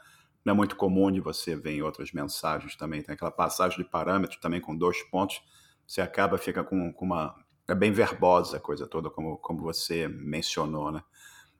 [0.45, 3.01] não é muito comum de você ver em outras mensagens também.
[3.01, 5.41] Tem aquela passagem de parâmetro também com dois pontos.
[5.87, 7.35] Você acaba, fica com, com uma.
[7.67, 11.03] É bem verbosa a coisa toda, como, como você mencionou, né?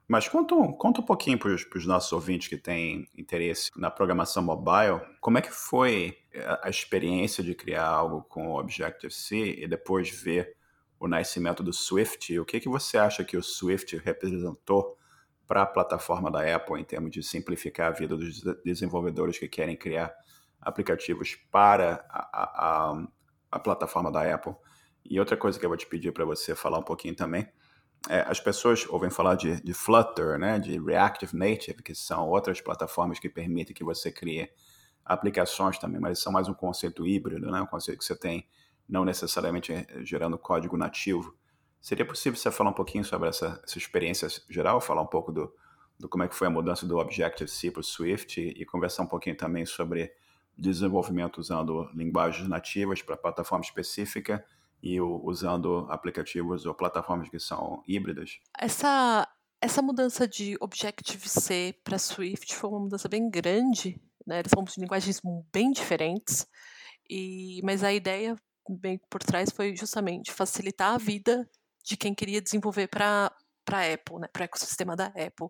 [0.08, 5.00] Mas conta, conta um pouquinho para os nossos ouvintes que têm interesse na programação mobile,
[5.20, 6.16] como é que foi
[6.62, 10.54] a experiência de criar algo com o Objective-C e depois ver
[11.00, 12.38] o nascimento do Swift?
[12.38, 14.96] O que, que você acha que o Swift representou
[15.44, 19.76] para a plataforma da Apple em termos de simplificar a vida dos desenvolvedores que querem
[19.76, 20.14] criar
[20.60, 23.06] aplicativos para a, a,
[23.50, 24.54] a plataforma da Apple.
[25.10, 27.48] E outra coisa que eu vou te pedir para você falar um pouquinho também
[28.08, 32.60] é, as pessoas ouvem falar de, de, Flutter, né, de Reactive Native, que são outras
[32.60, 34.48] plataformas que permitem que você crie
[35.04, 38.46] aplicações também, mas são mais um conceito híbrido, né, um conceito que você tem
[38.88, 39.72] não necessariamente
[40.04, 41.36] gerando código nativo.
[41.80, 45.52] Seria possível você falar um pouquinho sobre essa, essa experiência geral, falar um pouco do,
[45.98, 49.02] do como é que foi a mudança do Objective-C para o Swift e, e, conversar
[49.02, 50.12] um pouquinho também sobre
[50.56, 54.44] desenvolvimento usando linguagens nativas para plataforma específica
[54.82, 58.38] e usando aplicativos ou plataformas que são híbridas?
[58.58, 59.28] Essa,
[59.60, 64.40] essa mudança de Objective-C para Swift foi uma mudança bem grande, né?
[64.40, 65.20] Eles são linguagens
[65.52, 66.46] bem diferentes,
[67.08, 68.36] e, mas a ideia
[68.68, 71.48] bem por trás foi justamente facilitar a vida
[71.84, 73.32] de quem queria desenvolver para
[73.64, 75.48] para a Apple, né, para o ecossistema da Apple.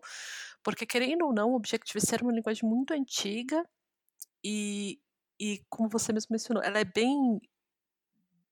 [0.63, 3.63] Porque, querendo ou não, o Objective-C era uma linguagem muito antiga
[4.43, 4.99] e,
[5.39, 7.39] e, como você mesmo mencionou, ela é bem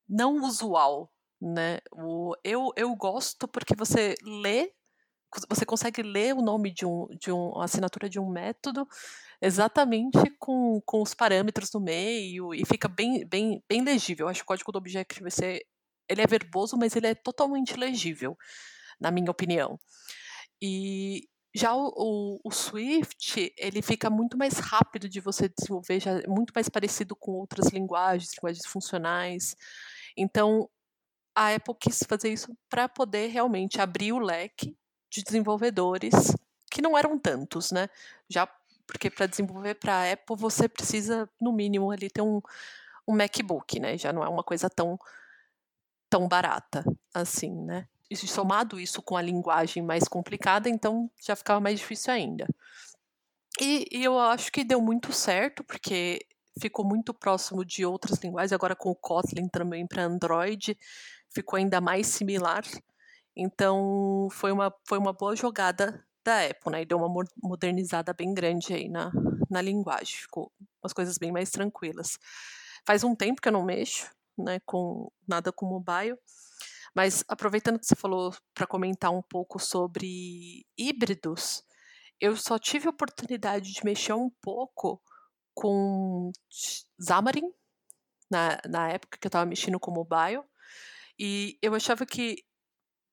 [0.07, 1.79] não usual, né?
[1.91, 4.71] O, eu, eu gosto porque você lê,
[5.49, 8.87] você consegue ler o nome de, um, de um, a assinatura de um método
[9.41, 14.25] exatamente com, com os parâmetros no meio e fica bem, bem, bem legível.
[14.25, 15.61] Eu acho que o código do Objective-C
[16.09, 18.37] ele é verboso, mas ele é totalmente legível,
[18.99, 19.77] na minha opinião.
[20.61, 26.11] E já o, o, o, Swift, ele fica muito mais rápido de você desenvolver, já
[26.19, 29.55] é muito mais parecido com outras linguagens, linguagens funcionais.
[30.15, 30.69] Então,
[31.35, 34.77] a Apple quis fazer isso para poder realmente abrir o leque
[35.09, 36.35] de desenvolvedores,
[36.71, 37.89] que não eram tantos, né?
[38.29, 38.47] Já
[38.87, 42.41] porque para desenvolver para a Apple você precisa, no mínimo, ali ter um,
[43.07, 43.97] um MacBook, né?
[43.97, 44.99] Já não é uma coisa tão
[46.09, 47.87] tão barata assim, né?
[48.09, 52.47] E somado isso com a linguagem mais complicada, então já ficava mais difícil ainda.
[53.59, 56.25] E, e eu acho que deu muito certo, porque
[56.59, 60.77] ficou muito próximo de outras linguagens, agora com o Kotlin também para Android,
[61.33, 62.63] ficou ainda mais similar.
[63.35, 66.81] Então foi uma, foi uma boa jogada da Apple, né?
[66.81, 69.11] E deu uma modernizada bem grande aí na,
[69.49, 72.17] na linguagem, ficou umas coisas bem mais tranquilas.
[72.85, 76.17] Faz um tempo que eu não mexo, né, com nada com mobile.
[76.95, 81.63] Mas aproveitando que você falou para comentar um pouco sobre híbridos,
[82.21, 85.01] eu só tive a oportunidade de mexer um pouco
[85.55, 86.31] com
[87.01, 87.51] Xamarin,
[88.29, 90.43] na, na época que eu estava mexendo com mobile,
[91.17, 92.43] e eu achava que,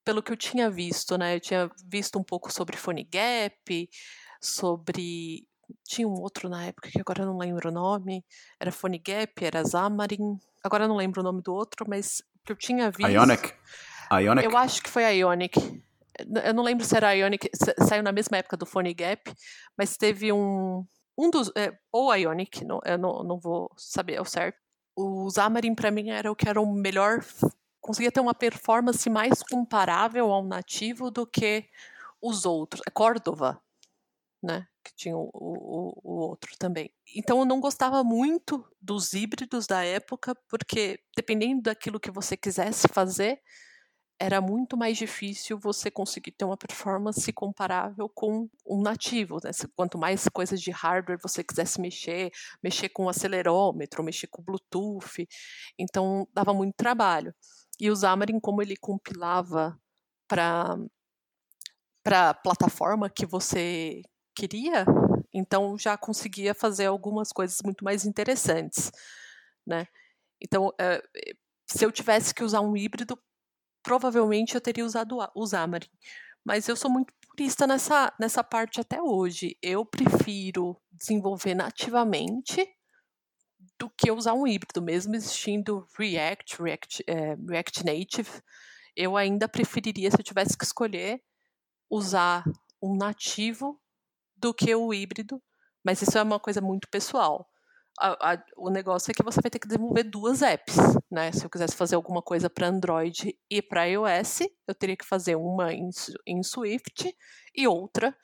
[0.05, 3.89] pelo que eu tinha visto, né, eu tinha visto um pouco sobre PhoneGap,
[4.41, 5.47] sobre
[5.87, 8.25] tinha um outro na época que agora eu não lembro o nome.
[8.61, 10.39] Era PhoneGap, era Xamarin.
[10.63, 13.11] Agora eu não lembro o nome do outro, mas que eu tinha visto.
[13.11, 13.55] Ionic?
[14.13, 14.45] Ionic?
[14.45, 15.83] Eu acho que foi a Ionic.
[16.45, 17.49] Eu não lembro se era a Ionic,
[17.89, 19.33] saiu na mesma época do PhoneGap,
[19.77, 20.85] mas teve um.
[21.17, 21.51] Um dos.
[21.57, 24.59] É, ou Ionic, não, eu não, não vou saber ao certo.
[24.97, 27.25] O Xamarin, para mim, era o que era o melhor.
[27.81, 31.69] Conseguia ter uma performance mais comparável ao nativo do que
[32.21, 32.83] os outros.
[32.87, 33.61] É Cordova,
[34.43, 34.67] né?
[34.85, 36.93] Que tinha o, o, o, outro também.
[37.17, 42.89] Então eu não gostava muito dos híbridos da época, porque dependendo daquilo que você quisesse
[42.89, 43.41] fazer,
[44.19, 49.39] era muito mais difícil você conseguir ter uma performance comparável com um nativo.
[49.43, 49.51] Né?
[49.75, 52.31] Quanto mais coisas de hardware você quisesse mexer,
[52.63, 55.27] mexer com o acelerômetro, mexer com o Bluetooth,
[55.79, 57.35] então dava muito trabalho.
[57.81, 59.77] E o Xamarin, como ele compilava
[60.29, 60.79] para
[62.07, 64.03] a plataforma que você
[64.37, 64.85] queria,
[65.35, 68.91] então já conseguia fazer algumas coisas muito mais interessantes,
[69.67, 69.87] né?
[70.41, 71.03] Então, é,
[71.67, 73.19] se eu tivesse que usar um híbrido,
[73.83, 75.87] provavelmente eu teria usado o Xamarin.
[76.45, 79.57] Mas eu sou muito purista nessa, nessa parte até hoje.
[79.63, 82.69] Eu prefiro desenvolver nativamente
[83.79, 88.31] do que usar um híbrido, mesmo existindo React, React, é, React Native.
[88.95, 91.23] Eu ainda preferiria, se eu tivesse que escolher,
[91.91, 92.45] usar
[92.83, 93.81] um nativo
[94.37, 95.41] do que o híbrido,
[95.85, 97.49] mas isso é uma coisa muito pessoal.
[98.01, 100.77] A, a, o negócio é que você vai ter que desenvolver duas apps,
[101.11, 101.31] né?
[101.31, 105.37] Se eu quisesse fazer alguma coisa para Android e para iOS, eu teria que fazer
[105.37, 105.91] uma em,
[106.27, 107.15] em Swift
[107.55, 108.17] e outra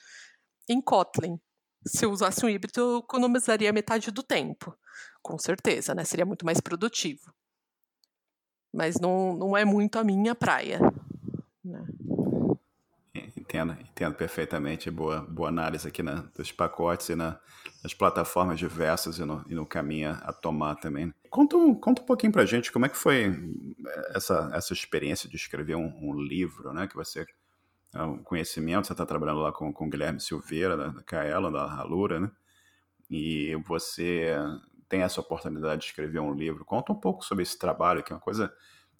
[0.67, 1.39] em Kotlin.
[1.85, 4.75] Se eu usasse um híbrido, eu economizaria metade do tempo,
[5.21, 6.03] com certeza, né?
[6.03, 7.33] Seria muito mais produtivo.
[8.73, 10.79] Mas não, não é muito a minha praia.
[11.63, 11.85] Né?
[13.49, 14.91] Entendo, entendo perfeitamente.
[14.91, 17.39] Boa, boa análise aqui na, dos pacotes e na,
[17.81, 21.11] nas plataformas diversas e no, e no caminho a tomar também.
[21.31, 23.33] Conta um, conta um pouquinho pra gente como é que foi
[24.13, 26.85] essa, essa experiência de escrever um, um livro, né?
[26.85, 27.25] Que você
[27.95, 31.51] é um conhecimento, você está trabalhando lá com, com o Guilherme Silveira, da, da Kaela,
[31.51, 32.31] da Alura, né?
[33.09, 34.35] E você
[34.87, 36.63] tem essa oportunidade de escrever um livro.
[36.63, 38.53] Conta um pouco sobre esse trabalho, que é uma coisa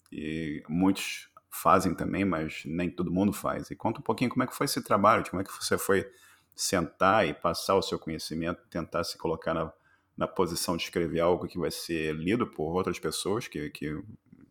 [0.08, 3.70] que muitos fazem também, mas nem todo mundo faz.
[3.70, 6.10] E conta um pouquinho como é que foi esse trabalho, como é que você foi
[6.54, 9.72] sentar e passar o seu conhecimento, tentar se colocar na,
[10.16, 14.02] na posição de escrever algo que vai ser lido por outras pessoas, que, que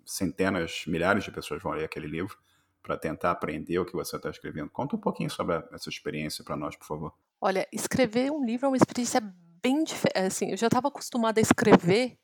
[0.05, 2.37] centenas, milhares de pessoas vão ler aquele livro
[2.81, 4.69] para tentar aprender o que você está escrevendo.
[4.69, 7.13] Conta um pouquinho sobre essa experiência para nós, por favor.
[7.39, 9.21] Olha, escrever um livro é uma experiência
[9.61, 10.17] bem diferente.
[10.17, 12.17] Assim, eu já estava acostumada a escrever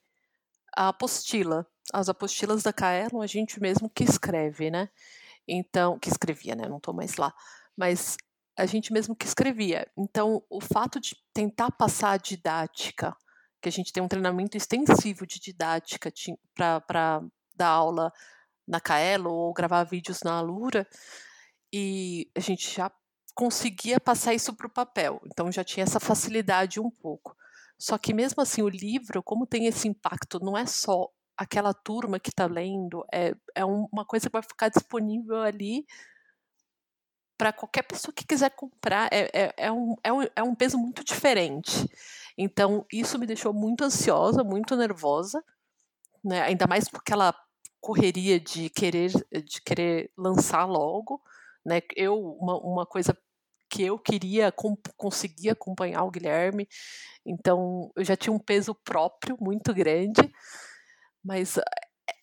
[0.76, 1.66] a apostila.
[1.94, 4.90] As apostilas da Kaelon, a gente mesmo que escreve, né?
[5.48, 6.68] Então, que escrevia, né?
[6.68, 7.34] Não estou mais lá.
[7.78, 8.18] Mas
[8.58, 9.88] a gente mesmo que escrevia.
[9.96, 13.16] Então, o fato de tentar passar a didática,
[13.62, 16.12] que a gente tem um treinamento extensivo de didática
[16.56, 17.24] para
[17.56, 18.12] dar aula
[18.68, 20.88] na Kaelo ou gravar vídeos na Alura,
[21.72, 22.92] e a gente já
[23.36, 25.22] conseguia passar isso para o papel.
[25.26, 27.36] Então já tinha essa facilidade um pouco.
[27.78, 32.20] Só que mesmo assim o livro, como tem esse impacto, não é só aquela turma
[32.20, 35.86] que está lendo, é, é uma coisa que vai ficar disponível ali
[37.38, 39.10] para qualquer pessoa que quiser comprar.
[39.12, 41.90] É, é, é, um, é, um, é um peso muito diferente.
[42.38, 45.44] Então isso me deixou muito ansiosa, muito nervosa,
[46.24, 46.42] né?
[46.42, 47.36] ainda mais porque ela
[47.82, 51.22] correria de querer de querer lançar logo,
[51.66, 51.82] né?
[51.96, 53.16] Eu uma, uma coisa
[53.76, 54.54] que eu queria
[54.96, 56.66] conseguir acompanhar o Guilherme,
[57.26, 60.32] então eu já tinha um peso próprio muito grande,
[61.22, 61.64] mas é,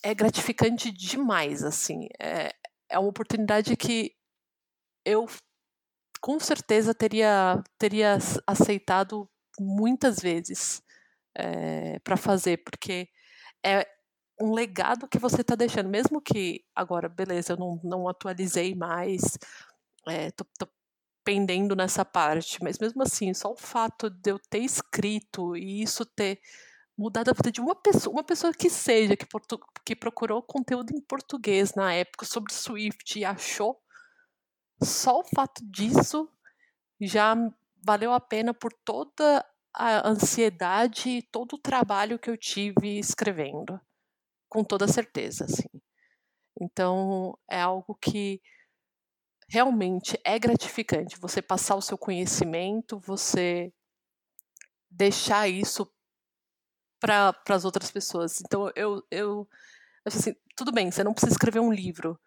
[0.02, 2.50] é gratificante demais, assim, é,
[2.88, 4.14] é uma oportunidade que
[5.04, 5.26] eu
[6.22, 9.28] com certeza teria teria aceitado
[9.60, 10.80] muitas vezes
[11.36, 13.08] é, eh, para fazer, porque
[13.64, 13.86] é,
[14.40, 19.38] um legado que você está deixando, mesmo que agora, beleza, eu não, não atualizei mais,
[20.08, 20.66] é, tô, tô
[21.24, 26.04] pendendo nessa parte, mas mesmo assim, só o fato de eu ter escrito e isso
[26.04, 26.40] ter
[26.96, 29.26] mudado a vida de uma pessoa, uma pessoa que seja, que,
[29.84, 33.80] que procurou conteúdo em português na época sobre Swift e achou,
[34.82, 36.28] só o fato disso
[37.00, 37.34] já
[37.84, 43.80] valeu a pena por toda a ansiedade e todo o trabalho que eu tive escrevendo
[44.48, 45.68] com toda certeza, assim.
[46.60, 48.40] Então, é algo que
[49.52, 53.70] realmente é gratificante você passar o seu conhecimento, você
[54.90, 55.86] deixar isso
[56.98, 58.40] para as outras pessoas.
[58.40, 59.46] Então, eu, eu
[60.06, 62.18] acho assim, tudo bem, você não precisa escrever um livro,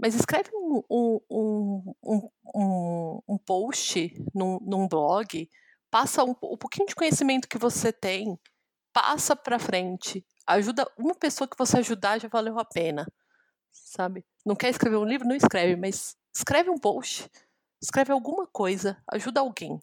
[0.00, 5.48] mas escreve um, um, um, um, um post num, num blog,
[5.92, 8.36] passa um, um pouquinho de conhecimento que você tem,
[8.92, 13.06] passa para frente, ajuda uma pessoa que você ajudar já valeu a pena,
[13.70, 14.24] sabe?
[14.44, 17.30] Não quer escrever um livro, não escreve, mas escreve um post,
[17.82, 19.78] escreve alguma coisa, ajuda alguém.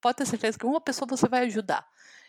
[0.00, 1.86] Pode ter certeza que uma pessoa você vai ajudar.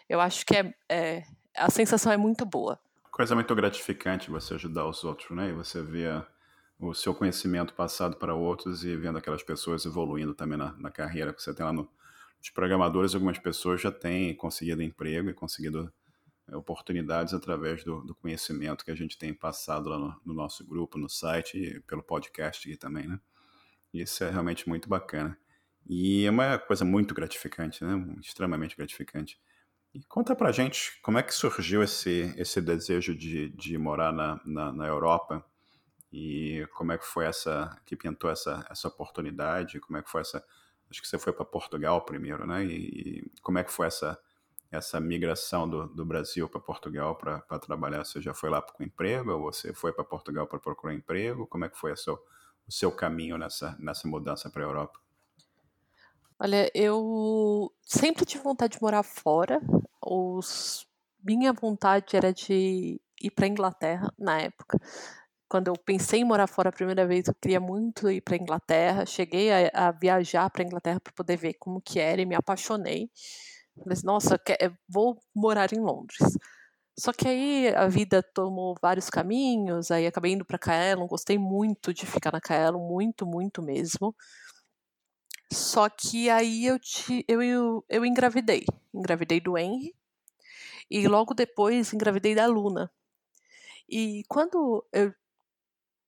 [0.08, 1.24] Eu acho que é, é
[1.56, 2.80] a sensação é muito boa.
[3.12, 5.50] Coisa muito gratificante você ajudar os outros, né?
[5.50, 6.08] E você vê
[6.80, 11.34] o seu conhecimento passado para outros e vendo aquelas pessoas evoluindo também na, na carreira
[11.34, 11.90] que você tem lá no,
[12.52, 13.16] programadores.
[13.16, 15.92] Algumas pessoas já têm conseguido emprego e conseguido
[16.48, 20.66] é, oportunidades através do, do, conhecimento que a gente tem passado lá no, no, nosso
[20.66, 23.20] grupo, no site e pelo podcast aqui também, né?
[24.02, 25.38] Isso é realmente muito bacana.
[25.88, 28.16] E é uma coisa muito gratificante, né?
[28.20, 29.40] Extremamente gratificante.
[29.94, 34.42] E conta pra gente como é que surgiu esse, esse desejo de, de morar na,
[34.46, 35.46] na, na Europa
[36.12, 40.22] e como é que foi essa, que pintou essa, essa oportunidade, como é que foi
[40.22, 40.44] essa,
[40.90, 42.66] acho que você foi para Portugal primeiro, né?
[42.66, 44.20] E, e como é que foi essa
[44.72, 48.04] essa migração do, do Brasil para Portugal para trabalhar?
[48.04, 51.48] Você já foi lá com emprego ou você foi para Portugal para procurar emprego?
[51.48, 52.20] Como é que foi o seu,
[52.68, 55.00] o seu caminho nessa, nessa mudança para a Europa?
[56.40, 59.62] Olha, eu sempre tive vontade de morar fora.
[60.02, 60.86] Os...
[61.24, 64.80] Minha vontade era de ir para Inglaterra na época.
[65.48, 69.06] Quando eu pensei em morar fora a primeira vez, eu queria muito ir para Inglaterra.
[69.06, 73.10] Cheguei a, a viajar para Inglaterra para poder ver como que era e me apaixonei.
[73.82, 74.40] Falei nossa,
[74.88, 76.20] vou morar em Londres.
[76.98, 81.94] Só que aí a vida tomou vários caminhos, aí acabei indo para Kaelon, gostei muito
[81.94, 84.16] de ficar na Kaelon, muito, muito mesmo.
[85.52, 88.66] Só que aí eu, te, eu, eu, eu engravidei.
[88.94, 89.94] Engravidei do Henry
[90.90, 92.92] e logo depois engravidei da Luna.
[93.90, 95.14] E quando eu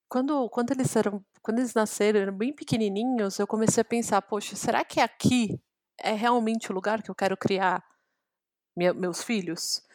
[0.10, 4.56] quando, quando eles eram quando eles nasceram, eram bem pequenininhos, eu comecei a pensar, poxa,
[4.56, 5.62] será que aqui
[5.98, 7.84] é realmente o lugar que eu quero criar
[8.76, 9.87] minha, meus filhos?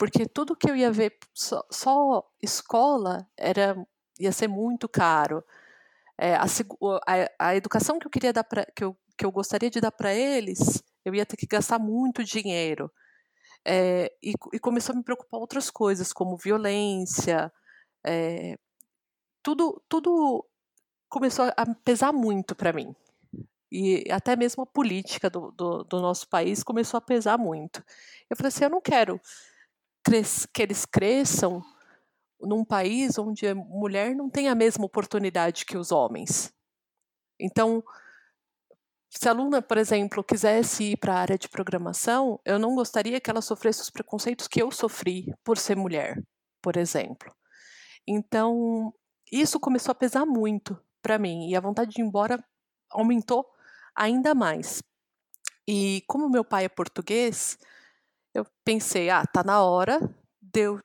[0.00, 3.76] Porque tudo que eu ia ver só, só escola era
[4.18, 5.44] ia ser muito caro.
[6.16, 6.44] É, a,
[7.06, 10.14] a, a, educação que eu queria dar que eu, que eu gostaria de dar para
[10.14, 12.90] eles, eu ia ter que gastar muito dinheiro.
[13.62, 17.52] É, e, e, começou a me preocupar outras coisas, como violência,
[18.02, 18.56] é,
[19.42, 20.46] tudo, tudo
[21.10, 22.96] começou a pesar muito para mim.
[23.70, 27.84] E até mesmo a política do, do, do, nosso país começou a pesar muito.
[28.30, 29.20] Eu falei assim: eu não quero
[30.52, 31.62] que eles cresçam
[32.40, 36.52] num país onde a mulher não tem a mesma oportunidade que os homens.
[37.38, 37.82] Então,
[39.10, 43.20] se a aluna, por exemplo, quisesse ir para a área de programação, eu não gostaria
[43.20, 46.22] que ela sofresse os preconceitos que eu sofri por ser mulher,
[46.62, 47.34] por exemplo.
[48.06, 48.94] Então,
[49.30, 52.42] isso começou a pesar muito para mim e a vontade de ir embora
[52.90, 53.46] aumentou
[53.94, 54.82] ainda mais.
[55.66, 57.58] E como meu pai é português,
[58.34, 59.98] eu pensei, ah, tá na hora
[60.40, 60.80] de eu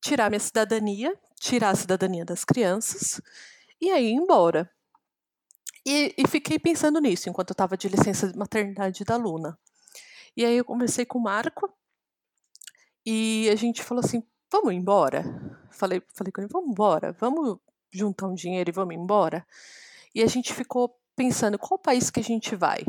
[0.00, 3.20] tirar minha cidadania, tirar a cidadania das crianças
[3.80, 4.70] e aí ir embora.
[5.84, 9.58] E, e fiquei pensando nisso enquanto eu estava de licença de maternidade da Luna.
[10.36, 11.72] E aí eu conversei com o Marco
[13.04, 15.24] e a gente falou assim: vamos embora?
[15.70, 17.58] Falei, falei com ele: vamos embora, vamos
[17.90, 19.46] juntar um dinheiro e vamos embora?
[20.14, 22.84] E a gente ficou pensando qual país que a gente vai.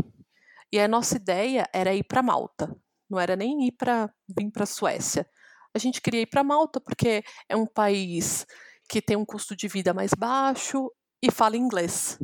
[0.72, 2.74] E a nossa ideia era ir para Malta,
[3.12, 5.28] não era nem ir para vir para a Suécia.
[5.76, 8.46] A gente queria ir para Malta porque é um país
[8.90, 10.90] que tem um custo de vida mais baixo
[11.22, 12.18] e fala inglês.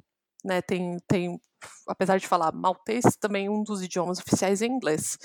[0.43, 0.61] Né?
[0.61, 1.39] Tem, tem,
[1.87, 5.17] apesar de falar maltês, também um dos idiomas oficiais é inglês.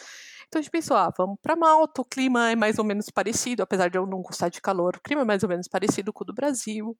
[0.48, 3.62] Então a gente pensou, ah, vamos para Malta, o clima é mais ou menos parecido,
[3.62, 6.24] apesar de eu não gostar de calor, o clima é mais ou menos parecido com
[6.24, 6.96] o do Brasil.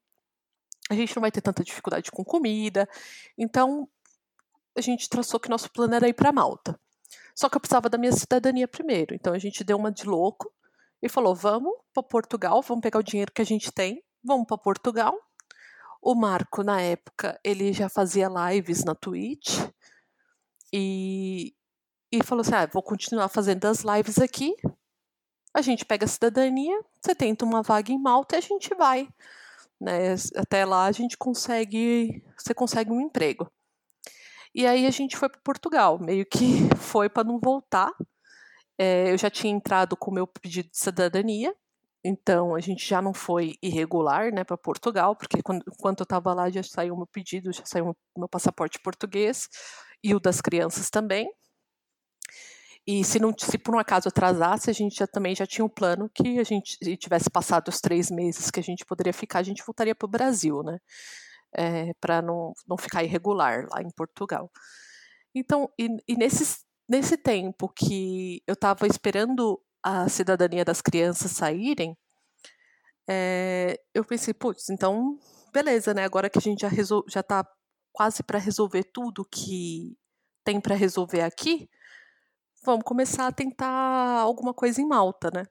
[0.89, 2.89] A gente não vai ter tanta dificuldade com comida.
[3.37, 3.89] Então
[4.77, 6.79] a gente traçou que nosso plano era ir para Malta.
[7.35, 9.15] Só que eu precisava da minha cidadania primeiro.
[9.15, 10.53] Então a gente deu uma de louco
[11.03, 14.59] e falou: vamos para Portugal, vamos pegar o dinheiro que a gente tem, vamos para
[14.59, 15.15] Portugal.
[16.01, 19.61] O Marco, na época, ele já fazia lives na Twitch
[20.73, 21.55] e,
[22.11, 24.55] e falou assim: ah, vou continuar fazendo as lives aqui.
[25.55, 29.09] A gente pega a cidadania, você tenta uma vaga em Malta e a gente vai.
[29.81, 30.15] Né?
[30.37, 33.51] Até lá a gente consegue, você consegue um emprego.
[34.55, 36.39] E aí a gente foi para Portugal, meio que
[36.79, 37.93] foi para não voltar,
[38.79, 41.55] é, eu já tinha entrado com o meu pedido de cidadania,
[42.05, 46.35] então a gente já não foi irregular né, para Portugal, porque quando, enquanto eu estava
[46.35, 49.49] lá já saiu meu pedido, já saiu meu passaporte português
[50.03, 51.31] e o das crianças também.
[52.85, 55.69] E se, não, se por um acaso atrasasse, a gente já, também já tinha um
[55.69, 59.39] plano que a gente se tivesse passado os três meses que a gente poderia ficar,
[59.39, 60.81] a gente voltaria para o Brasil, né?
[61.55, 64.51] É, para não, não ficar irregular lá em Portugal.
[65.35, 71.97] Então, e, e nesses Nesse tempo que eu estava esperando a cidadania das crianças saírem,
[73.09, 75.19] é, eu pensei, putz, então,
[75.53, 76.05] beleza, né?
[76.05, 77.47] Agora que a gente já, resol já tá
[77.93, 79.97] quase para resolver tudo que
[80.45, 81.69] tem para resolver aqui,
[82.65, 85.45] vamos começar a tentar alguma coisa em Malta, né?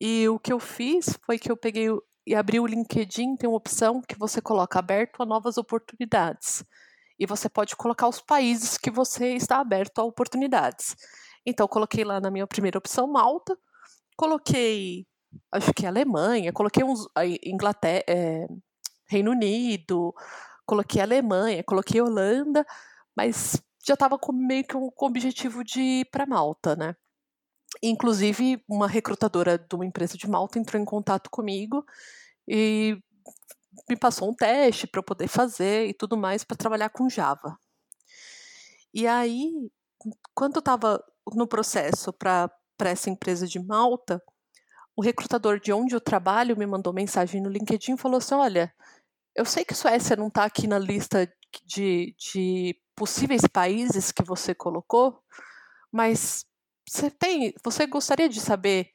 [0.00, 1.88] E o que eu fiz foi que eu peguei
[2.26, 6.64] e abri o LinkedIn, tem uma opção que você coloca aberto a novas oportunidades
[7.18, 10.96] e você pode colocar os países que você está aberto a oportunidades.
[11.44, 13.56] Então, coloquei lá na minha primeira opção Malta,
[14.16, 15.06] coloquei,
[15.50, 17.06] acho que Alemanha, coloquei uns,
[17.44, 18.46] Inglaterra, é,
[19.06, 20.14] Reino Unido,
[20.64, 22.64] coloquei Alemanha, coloquei Holanda,
[23.16, 26.96] mas já estava meio que com o objetivo de ir para Malta, né?
[27.82, 31.84] Inclusive, uma recrutadora de uma empresa de Malta entrou em contato comigo
[32.46, 32.98] e
[33.88, 37.56] me passou um teste para eu poder fazer e tudo mais para trabalhar com Java.
[38.92, 39.70] E aí,
[40.34, 41.02] quando eu estava
[41.34, 42.50] no processo para
[42.80, 44.22] essa empresa de Malta,
[44.94, 48.72] o recrutador de onde eu trabalho me mandou mensagem no LinkedIn e falou assim: Olha,
[49.34, 51.26] eu sei que Suécia não está aqui na lista
[51.64, 55.22] de, de possíveis países que você colocou,
[55.90, 56.44] mas
[56.88, 58.90] você tem, você gostaria de saber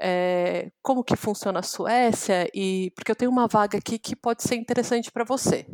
[0.00, 4.42] é, como que funciona a Suécia e porque eu tenho uma vaga aqui que pode
[4.42, 5.66] ser interessante para você.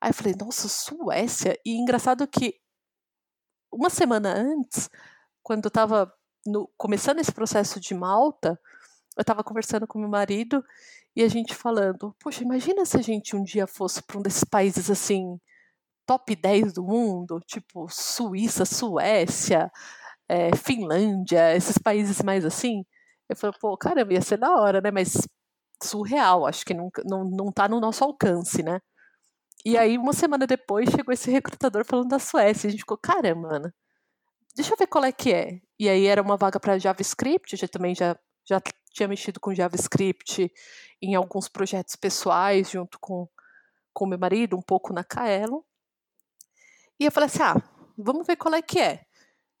[0.00, 1.58] Aí eu falei, nossa, Suécia?
[1.64, 2.60] E engraçado que
[3.72, 4.88] uma semana antes,
[5.42, 6.12] quando eu estava
[6.76, 8.60] começando esse processo de Malta,
[9.16, 10.64] eu estava conversando com meu marido
[11.16, 14.44] e a gente falando, poxa, imagina se a gente um dia fosse para um desses
[14.44, 15.40] países assim,
[16.06, 19.70] top 10 do mundo, tipo Suíça, Suécia,
[20.28, 22.84] é, Finlândia, esses países mais assim.
[23.28, 24.90] Eu falei, pô, caramba, ia ser da hora, né?
[24.90, 25.16] Mas
[25.82, 28.80] surreal, acho que não, não, não tá no nosso alcance, né?
[29.64, 32.68] E aí, uma semana depois, chegou esse recrutador falando da Suécia.
[32.68, 33.74] A gente ficou, caramba, Ana,
[34.54, 35.60] deixa eu ver qual é que é.
[35.78, 38.16] E aí era uma vaga para JavaScript, eu também já,
[38.48, 38.60] já
[38.92, 40.52] tinha mexido com JavaScript
[41.02, 43.28] em alguns projetos pessoais, junto com
[43.94, 45.64] com meu marido, um pouco na Kaelo.
[46.98, 47.54] E eu falei assim, ah,
[47.96, 49.06] vamos ver qual é que é.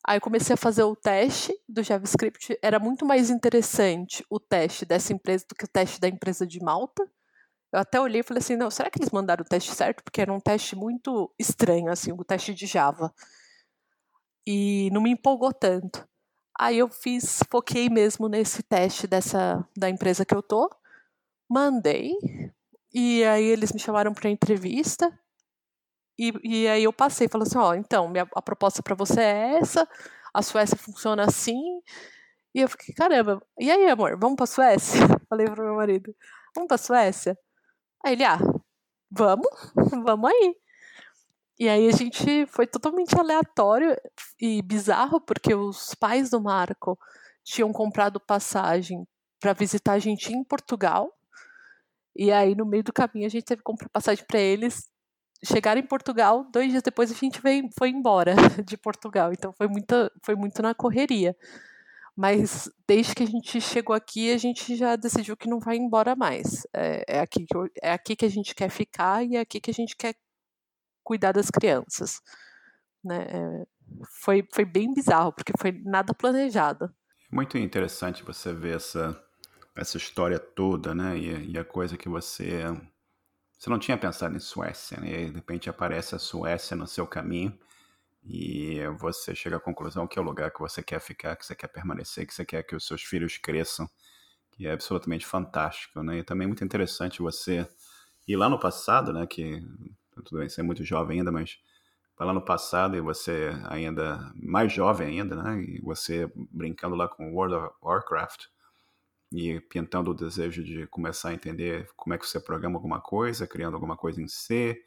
[0.06, 2.58] Aí comecei a fazer o teste do JavaScript.
[2.60, 6.62] Era muito mais interessante o teste dessa empresa do que o teste da empresa de
[6.62, 7.10] Malta.
[7.72, 10.04] Eu até olhei e falei assim, não, será que eles mandaram o teste certo?
[10.04, 13.12] Porque era um teste muito estranho, assim, o teste de Java.
[14.46, 16.06] E não me empolgou tanto.
[16.58, 20.70] Aí eu fiz, foquei mesmo nesse teste dessa da empresa que eu tô,
[21.50, 22.12] mandei,
[22.92, 25.12] e aí eles me chamaram para entrevista,
[26.18, 29.58] e, e aí eu passei, falando assim, ó, então, minha, a proposta para você é
[29.58, 29.88] essa,
[30.32, 31.80] a Suécia funciona assim,
[32.54, 35.00] e eu fiquei, caramba, e aí, amor, vamos pra Suécia?
[35.28, 36.14] Falei pro meu marido,
[36.54, 37.36] vamos pra Suécia?
[38.04, 38.38] Aí ele, ah,
[39.10, 39.48] vamos,
[40.04, 40.56] vamos aí.
[41.58, 43.96] E aí a gente foi totalmente aleatório
[44.40, 46.98] e bizarro, porque os pais do Marco
[47.44, 49.06] tinham comprado passagem
[49.40, 51.12] para visitar a gente em Portugal.
[52.16, 54.88] E aí, no meio do caminho, a gente teve que comprar passagem para eles.
[55.44, 58.34] Chegaram em Portugal, dois dias depois a gente veio, foi embora
[58.64, 59.32] de Portugal.
[59.32, 61.36] Então foi muito, foi muito na correria.
[62.16, 66.14] Mas desde que a gente chegou aqui, a gente já decidiu que não vai embora
[66.14, 66.64] mais.
[66.72, 69.70] É, é aqui, que, é aqui que a gente quer ficar e é aqui que
[69.70, 70.14] a gente quer
[71.02, 72.20] cuidar das crianças.
[73.02, 73.26] Né?
[73.28, 73.66] É,
[74.20, 76.92] foi, foi bem bizarro, porque foi nada planejado.
[77.30, 79.20] Muito interessante você ver essa,
[79.76, 81.18] essa história toda, né?
[81.18, 82.62] E, e a coisa que você.
[83.64, 85.22] Você não tinha pensado em Suécia, né?
[85.22, 87.58] E de repente aparece a Suécia no seu caminho
[88.22, 91.54] e você chega à conclusão que é o lugar que você quer ficar, que você
[91.54, 93.88] quer permanecer, que você quer que os seus filhos cresçam,
[94.50, 96.18] que é absolutamente fantástico, né?
[96.18, 97.66] E também muito interessante você
[98.28, 99.26] ir lá no passado, né?
[99.26, 99.62] Que
[100.14, 101.58] tudo bem, você é muito jovem ainda, mas
[102.20, 105.62] lá no passado e você ainda mais jovem ainda, né?
[105.62, 108.44] E você brincando lá com World of Warcraft
[109.32, 113.46] e pintando o desejo de começar a entender como é que você programa alguma coisa,
[113.46, 114.80] criando alguma coisa em C.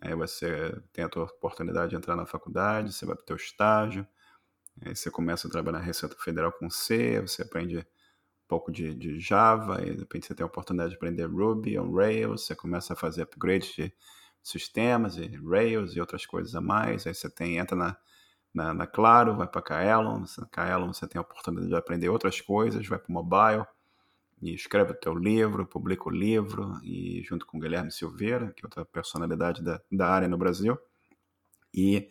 [0.00, 3.36] Aí você tem a tua oportunidade de entrar na faculdade, você vai para o teu
[3.36, 4.06] estágio,
[4.84, 7.84] aí você começa a trabalhar na Receita Federal com C, você aprende um
[8.48, 11.92] pouco de, de Java, e de repente você tem a oportunidade de aprender Ruby on
[11.92, 13.94] Rails, você começa a fazer upgrade de
[14.42, 17.06] sistemas e Rails e outras coisas a mais.
[17.06, 17.96] Aí você tem, entra na,
[18.58, 22.40] na, na Claro, vai para Kaelon, na Kaelon você tem a oportunidade de aprender outras
[22.40, 23.64] coisas, vai para o mobile
[24.42, 28.66] e escreve o teu livro, publica o livro, e junto com Guilherme Silveira, que é
[28.66, 30.78] outra personalidade da, da área no Brasil,
[31.74, 32.08] e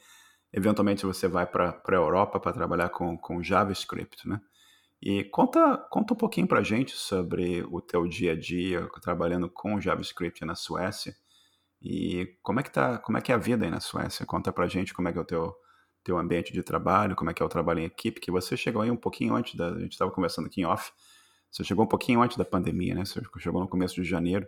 [0.52, 4.42] eventualmente você vai para a Europa para trabalhar com, com JavaScript, né?
[5.02, 9.50] E conta, conta um pouquinho para a gente sobre o teu dia a dia trabalhando
[9.50, 11.14] com JavaScript na Suécia
[11.82, 14.26] e como é que tá, como é que é a vida aí na Suécia?
[14.26, 15.56] Conta pra gente como é que é o teu
[16.08, 18.82] teu ambiente de trabalho, como é que é o trabalho em equipe, que você chegou
[18.82, 20.94] aí um pouquinho antes da, a gente estava conversando aqui em off,
[21.52, 23.04] você chegou um pouquinho antes da pandemia, né?
[23.04, 24.48] Você chegou no começo de janeiro.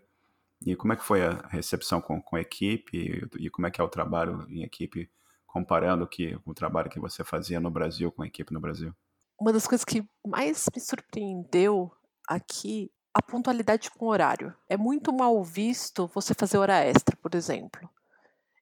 [0.66, 3.72] E como é que foi a recepção com, com a equipe e, e como é
[3.72, 5.10] que é o trabalho em equipe
[5.46, 8.94] comparando que, o trabalho que você fazia no Brasil com a equipe no Brasil?
[9.40, 11.92] Uma das coisas que mais me surpreendeu
[12.28, 14.54] aqui a pontualidade com horário.
[14.70, 17.90] É muito mal visto você fazer hora extra, por exemplo.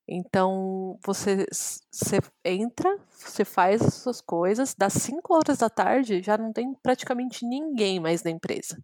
[0.08, 1.46] Então, você,
[1.92, 6.74] você entra, você faz as suas coisas, das 5 horas da tarde já não tem
[6.76, 8.82] praticamente ninguém mais na empresa.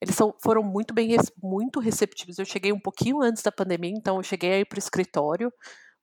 [0.00, 2.38] Eles são, foram muito bem, muito receptivos.
[2.38, 5.52] Eu cheguei um pouquinho antes da pandemia, então eu cheguei aí para o escritório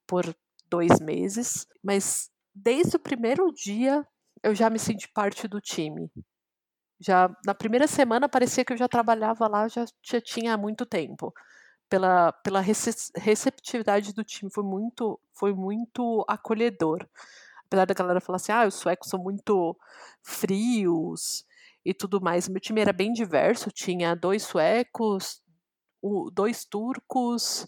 [0.07, 0.33] por
[0.69, 4.05] dois meses, mas desde o primeiro dia
[4.43, 6.09] eu já me senti parte do time.
[6.99, 10.85] Já na primeira semana parecia que eu já trabalhava lá, já, já tinha há muito
[10.85, 11.33] tempo.
[11.89, 17.07] Pela, pela receptividade do time, foi muito, foi muito acolhedor.
[17.65, 19.75] Apesar da galera falar assim, ah, os suecos são muito
[20.21, 21.45] frios
[21.83, 22.47] e tudo mais.
[22.47, 25.41] Meu time era bem diverso, tinha dois suecos,
[26.31, 27.67] dois turcos,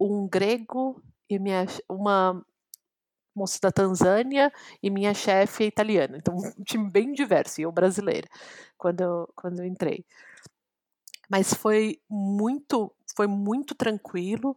[0.00, 2.44] um grego e minha, uma
[3.34, 6.16] moça da Tanzânia e minha chefe é italiana.
[6.16, 8.28] Então, um time bem diverso, e eu brasileira,
[8.76, 10.04] quando eu, quando eu entrei.
[11.30, 14.56] Mas foi muito, foi muito tranquilo.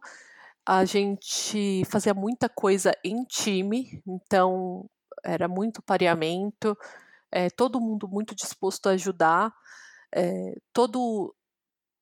[0.66, 4.88] A gente fazia muita coisa em time, então
[5.24, 6.76] era muito pareamento,
[7.30, 9.52] é, todo mundo muito disposto a ajudar.
[10.14, 11.34] É, todo,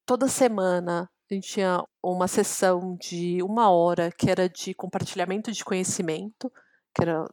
[0.06, 5.64] toda semana a gente tinha uma sessão de uma hora que era de compartilhamento de
[5.64, 6.52] conhecimento
[6.94, 7.26] que era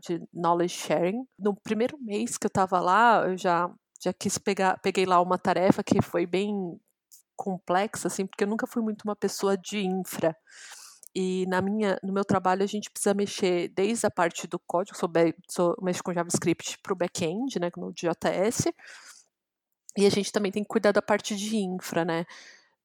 [0.00, 1.26] de knowledge sharing.
[1.38, 3.70] No primeiro mês que eu estava lá, eu já,
[4.00, 6.78] já quis pegar, peguei lá uma tarefa que foi bem
[7.38, 10.36] complexa, assim, porque eu nunca fui muito uma pessoa de infra.
[11.14, 14.98] E na minha, no meu trabalho a gente precisa mexer desde a parte do código,
[14.98, 15.10] sou,
[15.48, 18.66] sou mexo com JavaScript para o back-end, né, no JS,
[19.96, 22.26] e a gente também tem que cuidar da parte de infra, né,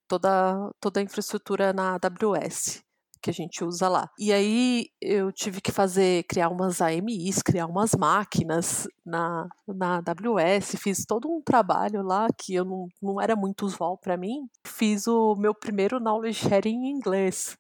[0.08, 2.83] toda, toda a infraestrutura na AWS
[3.24, 4.09] que a gente usa lá.
[4.19, 10.76] E aí eu tive que fazer, criar umas AMIs, criar umas máquinas na, na AWS,
[10.78, 14.47] fiz todo um trabalho lá que eu não, não era muito usual para mim.
[14.67, 17.57] Fiz o meu primeiro knowledge sharing em inglês.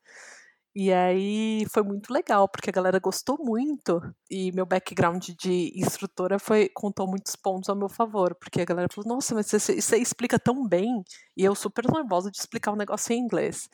[0.75, 4.01] E aí foi muito legal, porque a galera gostou muito.
[4.29, 8.87] E meu background de instrutora foi contou muitos pontos ao meu favor, porque a galera
[8.91, 11.03] falou: "Nossa, mas você, você explica tão bem".
[11.37, 13.69] E eu super nervosa de explicar um negócio em inglês.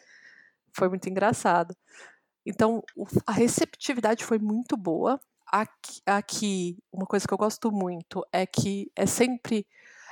[0.74, 1.76] Foi muito engraçado.
[2.46, 2.84] Então,
[3.26, 5.20] a receptividade foi muito boa.
[5.52, 9.66] Aqui, aqui, uma coisa que eu gosto muito é que é sempre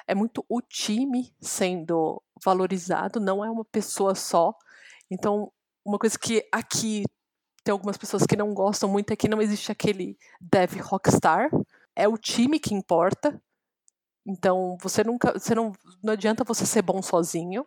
[0.08, 4.54] é muito o time sendo valorizado, não é uma pessoa só.
[5.12, 5.52] Então,
[5.86, 7.04] uma coisa que aqui
[7.64, 11.50] tem algumas pessoas que não gostam muito é que não existe aquele dev rockstar.
[11.96, 13.42] É o time que importa.
[14.26, 17.66] Então, você nunca, você não, não adianta você ser bom sozinho.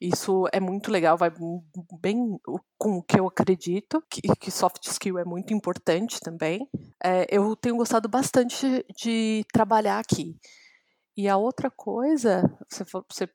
[0.00, 1.32] Isso é muito legal, vai
[2.00, 2.38] bem
[2.78, 6.68] com o que eu acredito, que, que soft skill é muito importante também.
[7.02, 10.36] É, eu tenho gostado bastante de trabalhar aqui.
[11.16, 13.28] E a outra coisa, você, você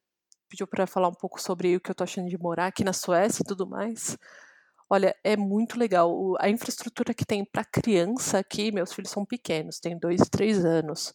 [0.49, 2.93] pediu para falar um pouco sobre o que eu estou achando de morar aqui na
[2.93, 4.18] Suécia e tudo mais.
[4.89, 6.36] Olha, é muito legal.
[6.39, 11.14] A infraestrutura que tem para criança aqui, meus filhos são pequenos, têm dois, três anos.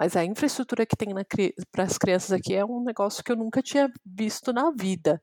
[0.00, 1.10] Mas a infraestrutura que tem
[1.70, 5.22] para as crianças aqui é um negócio que eu nunca tinha visto na vida.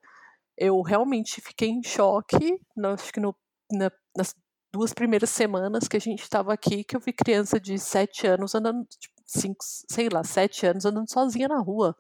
[0.56, 3.36] Eu realmente fiquei em choque, no, acho que no,
[3.72, 4.36] na, nas
[4.72, 8.54] duas primeiras semanas que a gente estava aqui, que eu vi criança de sete anos
[8.54, 11.96] andando, tipo, cinco, sei lá, sete anos andando sozinha na rua.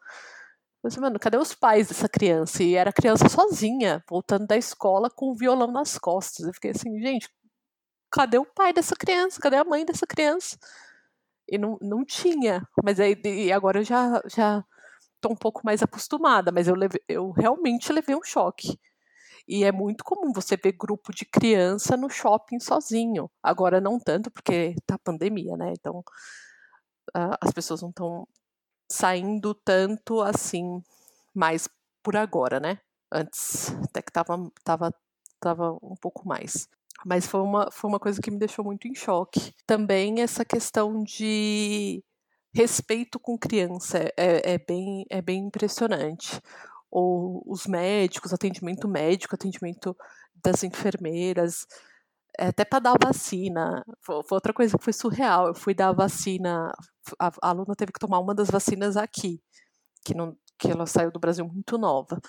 [0.84, 2.62] Eu disse, mano, cadê os pais dessa criança?
[2.62, 6.46] E era criança sozinha, voltando da escola com o violão nas costas.
[6.46, 7.28] Eu fiquei assim, gente,
[8.12, 9.42] cadê o pai dessa criança?
[9.42, 10.60] Cadê a mãe dessa criança?
[11.50, 12.68] E não, não tinha.
[12.84, 14.64] Mas aí e agora eu já, já
[15.22, 18.80] tô um pouco mais acostumada, mas eu, leve, eu realmente levei um choque.
[19.48, 23.32] E é muito comum você ver grupo de criança no shopping sozinho.
[23.42, 25.74] Agora não tanto, porque tá pandemia, né?
[25.80, 26.04] Então
[27.16, 28.28] uh, as pessoas não estão
[28.92, 30.82] saindo tanto assim
[31.34, 31.70] mais
[32.04, 32.80] por agora, né?
[33.12, 34.94] Antes até que tava, tava,
[35.40, 36.68] tava um pouco mais.
[37.06, 39.54] Mas foi uma, foi uma coisa que me deixou muito em choque.
[39.66, 42.04] Também essa questão de
[42.54, 46.42] respeito com criança é, é, bem, é bem impressionante.
[46.90, 49.96] Ou os médicos, atendimento médico, atendimento
[50.44, 51.68] das enfermeiras,
[52.40, 53.84] é, até para dar vacina.
[54.02, 55.48] Foi, foi, outra coisa que foi surreal.
[55.48, 56.72] Eu fui dar a vacina,
[57.20, 59.42] a, a, aluna teve que tomar uma das vacinas aqui,
[60.06, 62.20] que, não, que ela saiu do Brasil muito nova.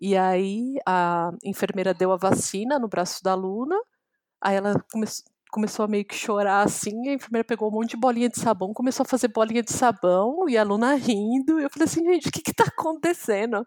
[0.00, 3.76] E aí a enfermeira deu a vacina no braço da aluna,
[4.42, 5.06] aí ela come,
[5.52, 8.72] começou a meio que chorar assim, a enfermeira pegou um monte de bolinha de sabão,
[8.74, 12.28] começou a fazer bolinha de sabão, e a aluna rindo, e eu falei assim, gente,
[12.28, 13.64] o que que tá acontecendo?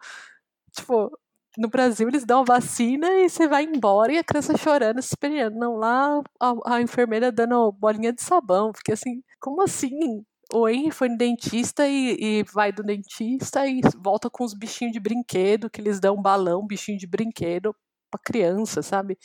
[0.71, 1.11] Tipo,
[1.57, 5.09] no Brasil eles dão a vacina e você vai embora e a criança chorando, se
[5.09, 5.57] esperando.
[5.57, 8.73] Não, lá a, a enfermeira dando bolinha de sabão.
[8.73, 10.25] Fiquei assim, como assim?
[10.51, 14.93] O Henry foi no dentista e, e, vai do dentista e volta com os bichinhos
[14.93, 17.75] de brinquedo, que eles dão um balão, bichinho de brinquedo
[18.11, 19.17] pra criança, sabe?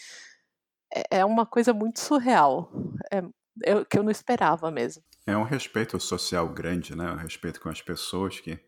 [0.95, 2.71] É, é uma coisa muito surreal,
[3.13, 3.19] é,
[3.65, 5.03] é, que eu não esperava mesmo.
[5.27, 7.13] É um respeito social grande, né?
[7.13, 8.59] Um respeito com as pessoas que,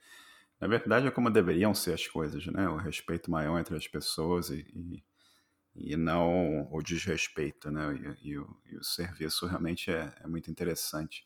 [0.61, 2.69] na verdade, é como deveriam ser as coisas, né?
[2.69, 8.17] O respeito maior entre as pessoas e, e, e não o desrespeito, né?
[8.23, 11.25] E, e, o, e o, serviço realmente é, é muito interessante.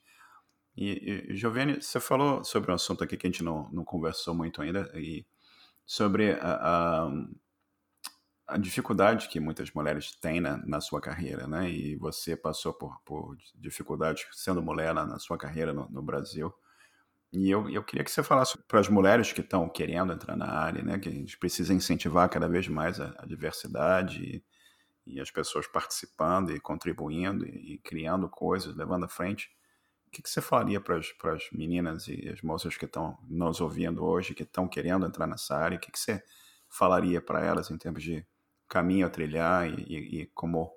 [0.77, 4.35] E, e Giovanni, você falou sobre um assunto aqui que a gente não, não conversou
[4.35, 5.25] muito ainda, e
[5.87, 7.11] sobre a, a,
[8.49, 11.70] a dificuldade que muitas mulheres têm na, na, sua carreira, né?
[11.70, 16.53] E você passou por, por dificuldades sendo mulher na, na sua carreira no, no, Brasil.
[17.33, 20.51] E eu, eu queria que você falasse para as mulheres que estão querendo entrar na
[20.51, 20.99] área, né?
[20.99, 24.22] Que a gente precisa incentivar cada vez mais a, a diversidade
[25.07, 29.51] e, e, as pessoas participando e contribuindo e, e criando coisas, levando à frente
[30.14, 34.34] que, que você falaria para as meninas e as moças que estão nos ouvindo hoje,
[34.34, 35.76] que estão querendo entrar nessa área?
[35.76, 36.22] O que, que você
[36.68, 38.24] falaria para elas em termos de
[38.68, 40.72] caminho a trilhar e, e, e, como,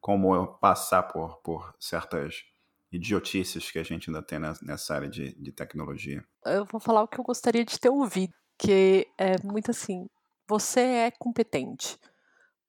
[0.00, 2.44] como passar por, por certas
[2.92, 6.24] idiotices que a gente ainda tem nessa área de, de tecnologia?
[6.44, 10.08] Eu vou falar o que eu gostaria de ter ouvido, que é muito assim:
[10.48, 11.96] você é competente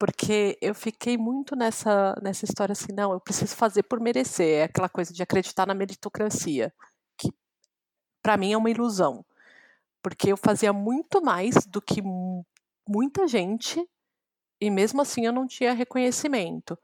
[0.02, 4.64] porque eu fiquei muito nessa, nessa história assim, não, eu preciso fazer por merecer, é
[4.64, 6.74] aquela coisa de acreditar na meritocracia,
[7.16, 7.32] que
[8.20, 9.24] para mim é uma ilusão,
[10.02, 12.02] porque eu fazia muito mais do que
[12.90, 13.88] muita gente
[14.60, 16.76] e mesmo assim eu não tinha reconhecimento.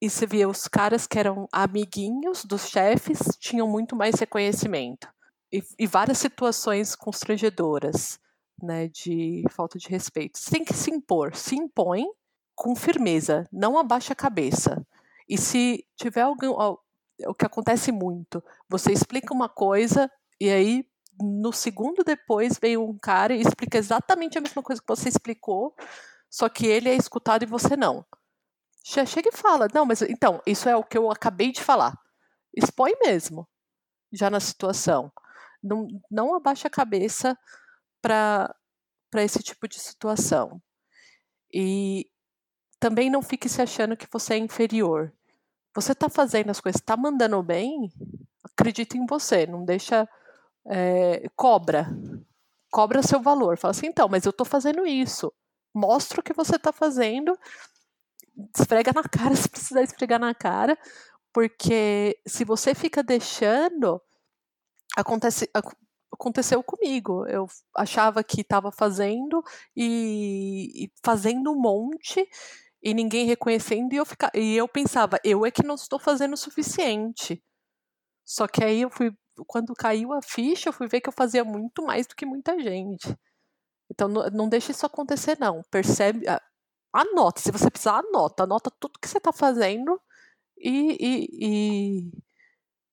[0.00, 5.06] E você via os caras que eram amiguinhos dos chefes tinham muito mais reconhecimento.
[5.52, 8.18] E, e várias situações constrangedoras,
[8.62, 10.38] né, de falta de respeito.
[10.38, 12.06] Você tem que se impor, se impõe,
[12.54, 14.84] com firmeza, não abaixa a cabeça.
[15.28, 16.50] E se tiver algum,
[17.26, 20.86] o que acontece muito, você explica uma coisa e aí
[21.20, 25.74] no segundo depois vem um cara e explica exatamente a mesma coisa que você explicou,
[26.28, 28.04] só que ele é escutado e você não.
[28.84, 31.96] Chega e fala, não, mas então, isso é o que eu acabei de falar.
[32.54, 33.48] Expõe mesmo,
[34.12, 35.12] já na situação.
[35.62, 37.38] Não, não abaixa a cabeça
[38.00, 38.52] para
[39.16, 40.60] esse tipo de situação.
[41.54, 42.10] E
[42.82, 45.12] também não fique se achando que você é inferior.
[45.72, 47.92] Você está fazendo as coisas, está mandando bem,
[48.42, 50.08] acredita em você, não deixa.
[50.66, 51.86] É, cobra.
[52.72, 53.56] Cobra seu valor.
[53.56, 55.32] Fala assim, então, mas eu estou fazendo isso.
[55.72, 57.38] Mostra o que você está fazendo,
[58.58, 60.76] esfrega na cara se precisar esfregar na cara,
[61.32, 64.02] porque se você fica deixando,
[64.96, 65.48] acontece,
[66.12, 67.24] aconteceu comigo.
[67.28, 69.40] Eu achava que estava fazendo
[69.76, 72.28] e, e, fazendo um monte
[72.82, 76.34] e ninguém reconhecendo e eu, fica, e eu pensava, eu é que não estou fazendo
[76.34, 77.42] o suficiente.
[78.24, 79.12] Só que aí eu fui,
[79.46, 82.58] quando caiu a ficha, eu fui ver que eu fazia muito mais do que muita
[82.60, 83.16] gente.
[83.90, 85.62] Então não, não deixe isso acontecer, não.
[85.70, 86.26] Percebe,
[86.92, 90.00] anota, se você precisar, anota, anota tudo que você está fazendo
[90.58, 92.12] e, e,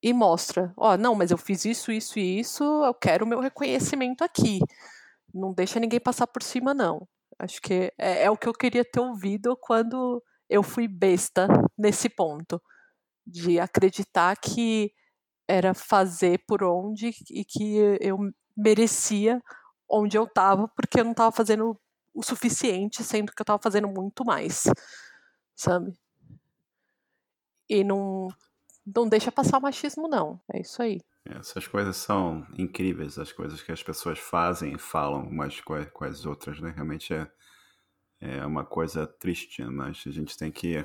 [0.03, 0.73] e, e mostra.
[0.77, 4.59] Ó, não, mas eu fiz isso, isso e isso, eu quero o meu reconhecimento aqui.
[5.33, 7.07] Não deixa ninguém passar por cima, não.
[7.39, 12.09] Acho que é, é o que eu queria ter ouvido quando eu fui besta nesse
[12.09, 12.61] ponto.
[13.25, 14.91] De acreditar que
[15.47, 18.17] era fazer por onde e que eu
[18.55, 19.41] merecia
[19.89, 21.79] onde eu estava, porque eu não estava fazendo
[22.13, 24.63] o suficiente, sendo que eu estava fazendo muito mais,
[25.55, 25.97] sabe?
[27.69, 28.27] E não,
[28.85, 30.39] não deixa passar o machismo, não.
[30.53, 30.99] É isso aí.
[31.37, 36.25] Essas coisas são incríveis, as coisas que as pessoas fazem e falam umas com, as
[36.25, 36.73] outras, né?
[36.75, 37.29] Realmente é,
[38.19, 40.79] é uma coisa triste, mas a gente tem que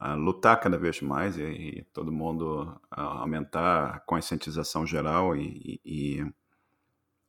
[0.00, 5.80] uh, lutar cada vez mais e, e todo mundo uh, aumentar a conscientização geral e,
[5.84, 6.32] e, e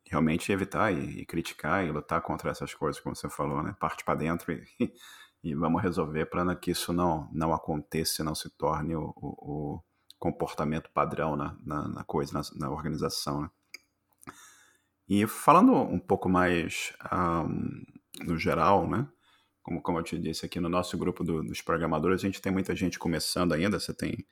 [0.10, 3.76] realmente evitar e, criticar e lutar contra essas coisas, como você falou, né?
[3.80, 4.54] Parte para dentro
[5.44, 9.84] e, vamos resolver para que isso não, não aconteça, não se torne o, o
[10.20, 13.42] comportamento padrão na, na, na coisa, na, na, organização.
[13.42, 13.50] Né?
[15.08, 17.84] E falando um pouco mais um,
[18.26, 19.08] no geral, né?
[19.64, 22.52] Como, como eu te disse aqui no nosso grupo do, dos programadores, a gente tem
[22.52, 23.80] muita gente começando ainda.
[23.80, 24.26] Você tem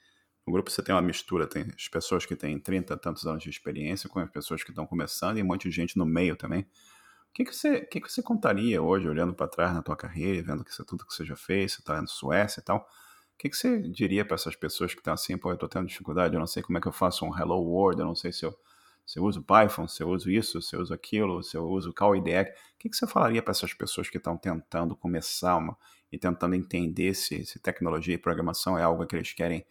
[0.46, 3.50] no grupo você tem uma mistura, tem as pessoas que têm 30 tantos anos de
[3.50, 6.66] experiência com as pessoas que estão começando e um monte de gente no meio também
[7.38, 10.64] que, que, você, que, que você contaria hoje, olhando para trás na tua carreira, vendo
[10.64, 12.88] que é tudo que você já fez, você está na Suécia e tal?
[13.38, 15.86] O que, que você diria para essas pessoas que estão assim, pô, eu estou tendo
[15.86, 18.32] dificuldade, eu não sei como é que eu faço um Hello World, eu não sei
[18.32, 18.58] se eu,
[19.06, 21.94] se eu uso Python, se eu uso isso, se eu uso aquilo, se eu uso
[21.94, 22.32] Call IDE.
[22.42, 22.46] O
[22.80, 25.78] que, que você falaria para essas pessoas que estão tentando começar uma,
[26.12, 29.66] e tentando entender se, se tecnologia e programação é algo que eles querem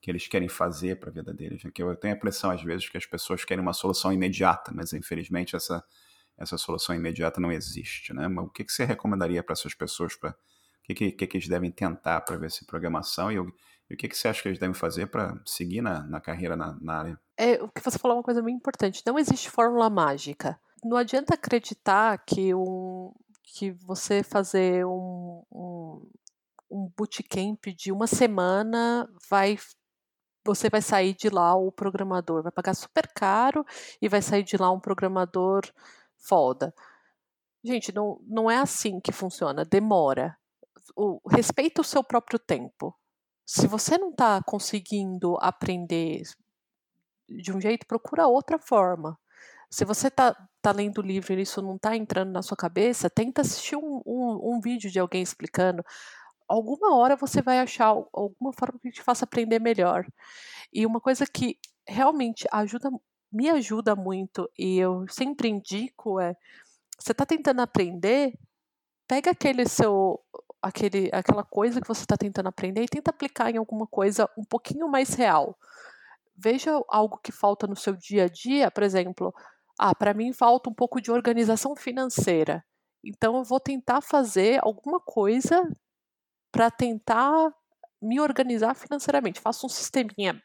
[0.00, 1.62] que eles querem fazer para a vida deles?
[1.62, 1.70] Né?
[1.72, 4.92] Que eu tenho a impressão às vezes que as pessoas querem uma solução imediata, mas
[4.92, 5.84] infelizmente essa
[6.36, 8.26] essa solução imediata não existe, né?
[8.26, 10.34] Mas o que, que você recomendaria para essas pessoas, para
[10.82, 13.46] que, que, que, eles devem tentar para ver se programação e, o,
[13.88, 16.56] e o que, que você acha que eles devem fazer para seguir na, na carreira
[16.56, 17.20] na, na, área?
[17.36, 19.02] É, o que você falou é uma coisa muito importante.
[19.06, 20.58] Não existe fórmula mágica.
[20.84, 23.12] Não adianta acreditar que, um,
[23.44, 26.10] que você fazer um, um,
[26.70, 29.56] um bootcamp de uma semana vai
[30.44, 33.64] você vai sair de lá o programador, vai pagar super caro
[34.00, 35.62] e vai sair de lá um programador
[36.18, 36.74] foda.
[37.64, 40.36] Gente, não, não é assim que funciona, demora.
[40.96, 42.94] O, respeita o seu próprio tempo.
[43.46, 46.22] Se você não está conseguindo aprender
[47.28, 49.18] de um jeito, procura outra forma.
[49.70, 53.10] Se você está tá lendo o livro e isso não está entrando na sua cabeça,
[53.10, 55.82] tenta assistir um, um, um, vídeo de alguém explicando.
[56.48, 60.06] Alguma hora você vai achar alguma forma que te faça aprender melhor.
[60.72, 62.90] E uma coisa que realmente ajuda
[63.32, 66.36] me ajuda muito e eu sempre indico é
[66.98, 68.38] você está tentando aprender,
[69.08, 70.20] pega aquele seu
[70.62, 74.44] aquele aquela coisa que você está tentando aprender e tenta aplicar em alguma coisa um
[74.44, 75.58] pouquinho mais real.
[76.36, 79.34] Veja algo que falta no seu dia a dia, por exemplo,
[79.78, 82.64] ah, para mim falta um pouco de organização financeira.
[83.04, 85.68] Então eu vou tentar fazer alguma coisa
[86.52, 87.52] para tentar
[88.00, 89.40] me organizar financeiramente.
[89.40, 90.40] Faço um sisteminha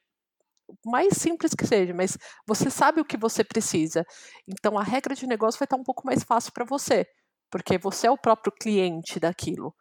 [0.86, 4.06] mais simples que seja, mas você sabe o que você precisa.
[4.48, 7.06] Então a regra de negócio vai estar um pouco mais fácil para você,
[7.50, 9.74] porque você é o próprio cliente daquilo.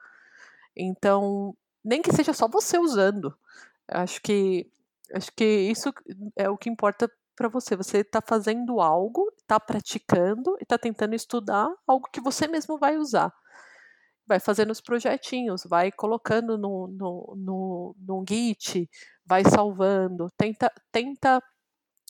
[0.77, 3.37] Então, nem que seja só você usando.
[3.89, 4.71] Acho que
[5.15, 5.93] acho que isso
[6.37, 7.77] é o que importa para você.
[7.77, 12.97] Você está fazendo algo, está praticando e está tentando estudar algo que você mesmo vai
[12.99, 13.33] usar.
[14.27, 18.89] vai fazendo os projetinhos, vai colocando no, no, no, no Git,
[19.25, 21.43] vai salvando, tenta, tenta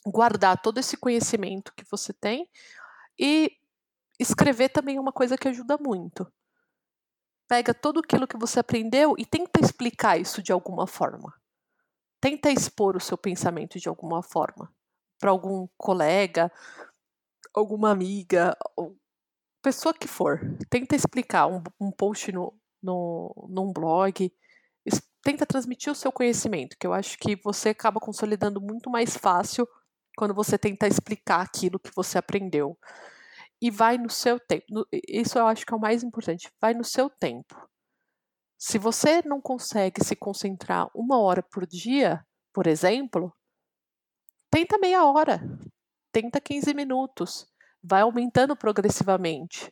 [0.05, 2.49] guardar todo esse conhecimento que você tem
[3.19, 3.51] e
[4.19, 6.27] escrever também é uma coisa que ajuda muito.
[7.47, 11.33] Pega tudo aquilo que você aprendeu e tenta explicar isso de alguma forma.
[12.19, 14.71] Tenta expor o seu pensamento de alguma forma
[15.19, 16.51] para algum colega,
[17.53, 18.55] alguma amiga,
[19.61, 20.39] pessoa que for.
[20.69, 24.31] Tenta explicar um, um post no, no, num blog,
[25.23, 29.67] tenta transmitir o seu conhecimento, que eu acho que você acaba consolidando muito mais fácil
[30.15, 32.77] quando você tenta explicar aquilo que você aprendeu.
[33.61, 34.65] E vai no seu tempo.
[35.07, 36.51] Isso eu acho que é o mais importante.
[36.61, 37.55] Vai no seu tempo.
[38.57, 43.31] Se você não consegue se concentrar uma hora por dia, por exemplo,
[44.49, 45.39] tenta meia hora,
[46.11, 47.45] tenta 15 minutos,
[47.83, 49.71] vai aumentando progressivamente.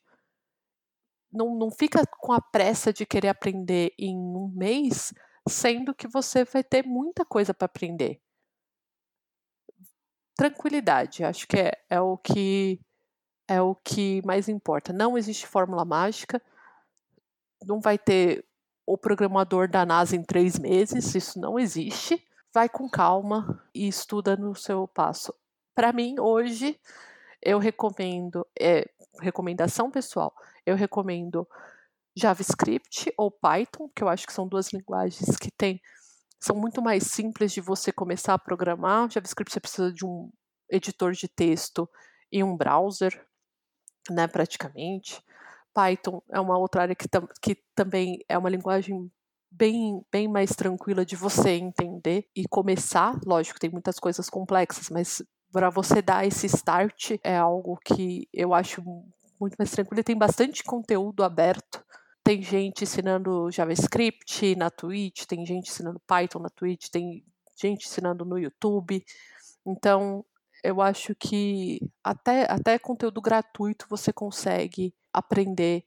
[1.32, 5.12] Não, não fica com a pressa de querer aprender em um mês,
[5.50, 8.22] sendo que você vai ter muita coisa para aprender.
[10.38, 12.80] Tranquilidade, acho que é, é o que
[13.48, 14.93] é o que mais importa.
[14.93, 16.41] Não existe fórmula mágica,
[17.64, 18.46] não vai ter
[18.86, 22.24] o programador da NASA em três meses, isso não existe
[22.56, 25.36] vai com calma e estuda no seu passo.
[25.76, 26.80] Para mim, hoje,
[27.41, 28.89] eu recomendo, é,
[29.20, 30.34] recomendação pessoal,
[30.66, 31.46] eu recomendo
[32.18, 35.82] JavaScript ou Python, que eu acho que são duas linguagens que tem,
[36.39, 39.12] são muito mais simples de você começar a programar.
[39.12, 40.32] JavaScript você precisa de um
[40.70, 41.89] editor de texto
[42.32, 43.22] e um browser,
[44.10, 45.22] né, praticamente.
[45.74, 49.12] Python é uma outra área que, tam que também é uma linguagem
[49.51, 53.20] bem, bem mais tranquila de você entender e começar.
[53.26, 58.53] Lógico, tem muitas coisas complexas, mas para você dar esse start é algo que eu
[58.53, 58.84] acho
[59.39, 59.99] muito mais tranquilo.
[59.99, 61.84] E tem bastante conteúdo aberto.
[62.24, 67.24] Tem gente ensinando JavaScript na Twitch, tem gente ensinando Python na Twitch, tem
[67.56, 69.03] gente ensinando no YouTube.
[69.66, 70.26] Então,
[70.66, 75.86] eu acho que até, até conteúdo gratuito você consegue aprender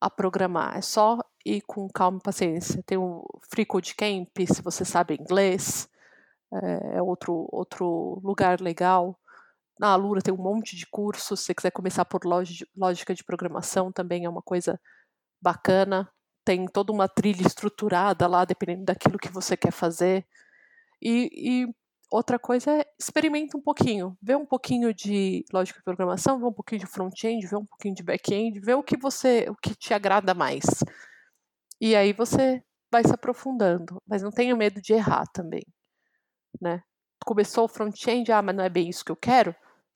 [0.00, 0.76] a programar.
[0.76, 2.82] É só ir com calma e paciência.
[2.84, 5.88] Tem o Free Code Camp, se você sabe inglês,
[6.52, 9.18] é, é outro, outro lugar legal.
[9.78, 11.40] Na Alura tem um monte de cursos.
[11.40, 12.22] Se você quiser começar por
[12.76, 14.80] lógica de programação, também é uma coisa
[15.40, 16.10] bacana.
[16.44, 20.26] Tem toda uma trilha estruturada lá, dependendo daquilo que você quer fazer.
[21.00, 21.74] E, e
[22.10, 26.52] Outra coisa é experimenta um pouquinho, vê um pouquinho de lógica de programação, vê um
[26.52, 29.92] pouquinho de front-end, vê um pouquinho de back-end, vê o que você, o que te
[29.92, 30.64] agrada mais.
[31.80, 35.62] E aí você vai se aprofundando, mas não tenha medo de errar também,
[36.60, 36.82] né?
[37.26, 39.54] Começou o front-end, ah, mas não é bem isso que eu quero.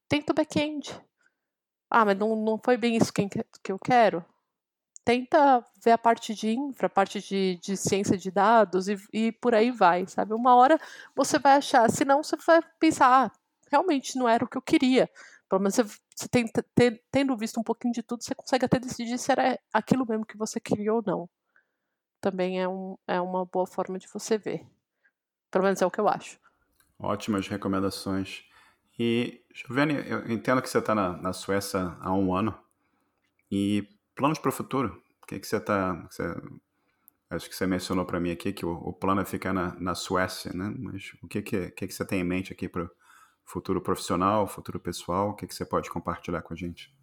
[0.08, 1.00] Tenta o back-end.
[1.90, 4.24] Ah, mas não, não foi bem isso que, que eu quero
[5.04, 9.32] tenta ver a parte de infra, a parte de, de ciência de dados e, e,
[9.32, 10.34] por aí vai, sabe?
[10.34, 10.78] Uma hora
[11.14, 13.32] você vai achar, senão você vai pensar, ah,
[13.70, 15.10] realmente não era o que eu queria.
[15.48, 15.84] Pelo menos você,
[16.16, 19.58] você tenta, ter, tendo visto um pouquinho de tudo, você consegue até decidir se era
[19.72, 21.28] aquilo mesmo que você queria ou não.
[22.20, 24.64] Também é, um, é uma boa forma de você ver.
[25.50, 26.38] Pelo menos é o que eu acho.
[26.98, 28.44] Ótimas recomendações.
[28.98, 32.56] E, Giovanni, eu entendo que você está na, na Suécia há um ano.
[33.50, 35.02] E planos para o futuro.
[35.22, 36.08] O que, que você está.
[37.30, 39.94] Acho que você mencionou para mim aqui que o, o, plano é ficar na, na
[39.94, 40.74] Suécia, né?
[40.78, 42.90] Mas o que, que, que, que você tem em mente aqui para o
[43.44, 45.30] futuro profissional, futuro pessoal?
[45.30, 46.94] O que, que você pode compartilhar com a gente?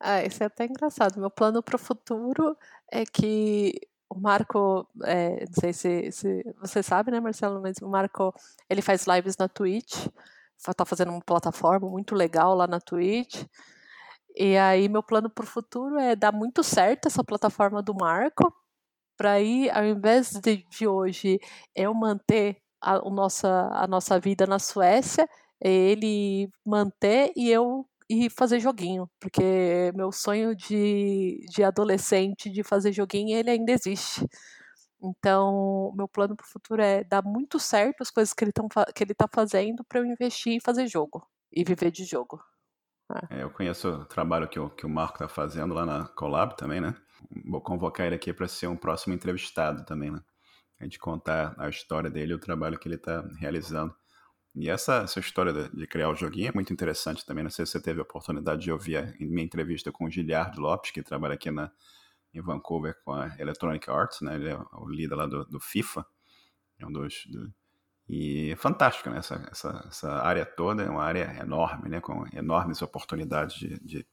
[0.00, 1.20] Ah, isso é até engraçado.
[1.20, 2.56] Meu plano para o futuro
[2.90, 7.88] é que o Marco, é, não sei se, se, você sabe, né, Marcelo, mas o
[7.88, 8.34] Marco
[8.68, 10.08] ele faz lives na Twitch,
[10.58, 13.44] está fazendo uma plataforma muito legal lá na Twitch.
[14.36, 18.52] E aí, meu plano para o futuro é dar muito certo essa plataforma do Marco,
[19.16, 21.38] para aí, ao invés de, de hoje
[21.74, 25.28] eu manter a, nossa, a nossa vida na Suécia,
[25.62, 32.62] é ele manter e eu e fazer joguinho, porque meu sonho de, de adolescente de
[32.62, 34.26] fazer joguinho ele ainda existe.
[35.02, 38.68] Então, meu plano para o futuro é dar muito certo as coisas que ele, tão,
[38.94, 42.40] que ele tá fazendo para eu investir e fazer jogo e viver de jogo.
[43.30, 46.56] É, eu conheço o trabalho que o, que o Marco está fazendo lá na Colab
[46.56, 46.94] também, né?
[47.44, 50.20] Vou convocar ele aqui para ser um próximo entrevistado também, né?
[50.80, 53.94] A gente contar a história dele e o trabalho que ele está realizando.
[54.54, 57.44] E essa, essa história de, de, criar o joguinho é muito interessante também.
[57.44, 60.60] Não sei se você teve a oportunidade de ouvir a minha entrevista com o Giliardo
[60.60, 61.70] Lopes, que trabalha aqui na,
[62.34, 64.34] em Vancouver com a Electronic Arts, né?
[64.34, 66.04] Ele é o líder lá do, do FIFA,
[66.78, 67.52] é um dos, do,
[68.14, 69.16] e é fantástico, né?
[69.16, 71.98] Essa, essa, essa, área toda é uma área enorme, né?
[71.98, 74.06] Com enormes oportunidades de, de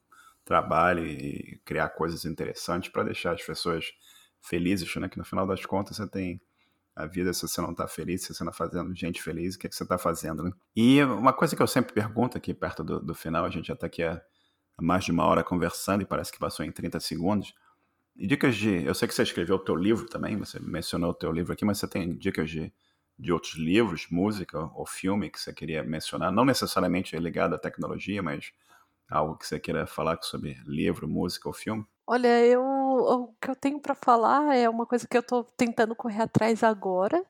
[0.46, 3.92] trabalho e criar coisas interessantes para deixar as pessoas
[4.40, 5.10] felizes, né?
[5.10, 6.40] Que no final das contas você tem
[6.96, 9.60] a vida se você não está feliz, se você não está fazendo gente feliz, o
[9.60, 10.52] que, é que você está fazendo, né?
[10.74, 13.74] E uma coisa que eu sempre pergunto aqui perto do, do final, a gente já
[13.74, 14.22] está aqui há
[14.80, 17.54] mais de uma hora conversando e parece que passou em 30 segundos.
[18.16, 18.86] E dicas de.
[18.86, 21.66] Eu sei que você escreveu o teu livro também, você mencionou o teu livro aqui,
[21.66, 22.72] mas você tem dicas de,
[23.20, 26.32] de outros livros, música ou filme que você queria mencionar?
[26.32, 28.54] Não necessariamente ligado à tecnologia, mas
[29.10, 31.86] algo que você queira falar sobre livro, música ou filme?
[32.08, 35.96] Olha, eu o que eu tenho para falar é uma coisa que eu estou tentando
[35.96, 37.24] correr atrás agora,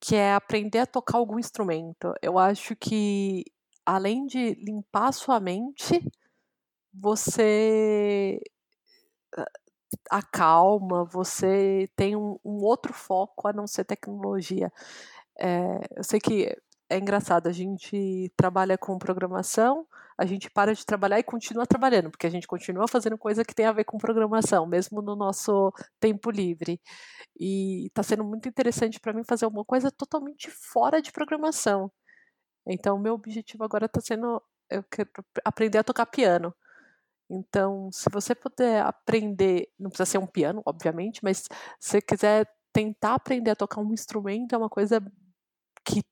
[0.00, 2.14] que é aprender a tocar algum instrumento.
[2.22, 3.44] Eu acho que
[3.86, 6.04] além de limpar a sua mente,
[6.92, 8.40] você
[10.10, 14.72] acalma, você tem um, um outro foco a não ser tecnologia.
[15.40, 16.54] É, eu sei que
[16.88, 19.86] é engraçado, a gente trabalha com programação,
[20.18, 23.54] a gente para de trabalhar e continua trabalhando, porque a gente continua fazendo coisa que
[23.54, 26.80] tem a ver com programação, mesmo no nosso tempo livre.
[27.38, 31.90] E está sendo muito interessante para mim fazer uma coisa totalmente fora de programação.
[32.66, 35.10] Então, meu objetivo agora está sendo eu quero
[35.44, 36.54] aprender a tocar piano.
[37.28, 41.48] Então, se você puder aprender, não precisa ser um piano, obviamente, mas se
[41.80, 45.00] você quiser tentar aprender a tocar um instrumento, é uma coisa
[45.84, 46.02] que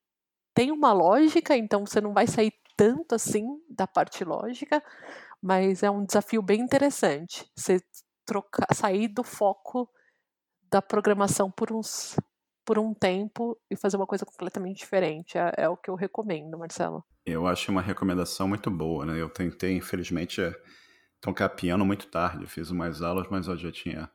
[0.55, 4.83] tem uma lógica, então você não vai sair tanto assim da parte lógica,
[5.43, 7.49] mas é um desafio bem interessante.
[7.57, 7.81] Você
[8.27, 9.89] trocar, sair do foco
[10.71, 12.17] da programação por uns
[12.65, 15.39] por um tempo e fazer uma coisa completamente diferente.
[15.39, 17.03] É, é, o que eu recomendo, Marcelo.
[17.25, 19.19] Eu acho uma recomendação muito boa, né?
[19.19, 20.43] Eu tentei, infelizmente,
[21.19, 22.47] tocar piano muito tarde.
[22.47, 24.11] fiz umas aulas, mas eu já tinha.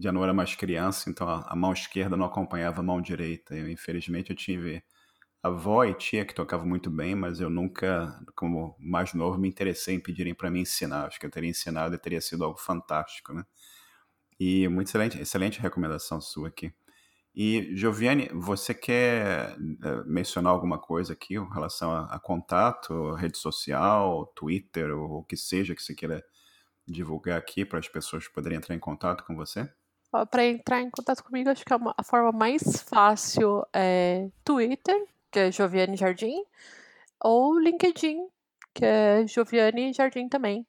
[0.00, 3.54] Já não era mais criança, então a, a mão esquerda não acompanhava a mão direita.
[3.54, 4.82] Eu, infelizmente, eu tive
[5.42, 9.94] avó e tia que tocavam muito bem, mas eu nunca, como mais novo, me interessei
[9.96, 11.06] em pedirem para me ensinar.
[11.06, 13.44] Acho que eu teria ensinado e teria sido algo fantástico, né?
[14.38, 16.72] E muito excelente, excelente recomendação sua aqui.
[17.34, 23.38] E, Joviane, você quer uh, mencionar alguma coisa aqui em relação a, a, contato, rede
[23.38, 26.24] social, Twitter, ou o que seja que você queira
[26.88, 29.70] divulgar aqui para as pessoas poderem entrar em contato com você?
[30.10, 35.38] Para entrar em contato comigo, acho que é a forma mais fácil é Twitter, que
[35.38, 36.42] é Joviane Jardim,
[37.22, 38.26] ou LinkedIn,
[38.74, 40.66] que é Joviane Jardim também.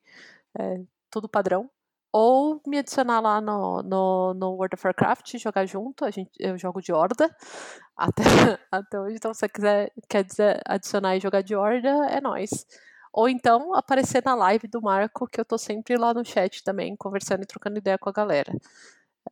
[0.59, 1.69] É tudo padrão.
[2.13, 6.03] Ou me adicionar lá no, no, no World of Warcraft, jogar junto.
[6.05, 7.33] A gente, eu jogo de Horda
[7.95, 8.23] até,
[8.71, 9.15] até hoje.
[9.15, 12.65] Então, se você quiser quer dizer, adicionar e jogar de Horda, é nós.
[13.13, 16.95] Ou então aparecer na live do Marco, que eu tô sempre lá no chat também,
[16.95, 18.53] conversando e trocando ideia com a galera.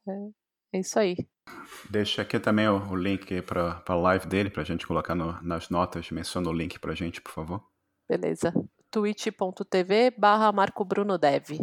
[0.10, 1.16] É, é isso aí.
[1.90, 5.42] Deixa aqui também o, o link para a live dele, para a gente colocar no,
[5.42, 6.10] nas notas.
[6.12, 7.64] Menciona o link para a gente, por favor.
[8.08, 8.54] Beleza.
[8.92, 11.60] twitch.tv barra Marco Bruno Dev.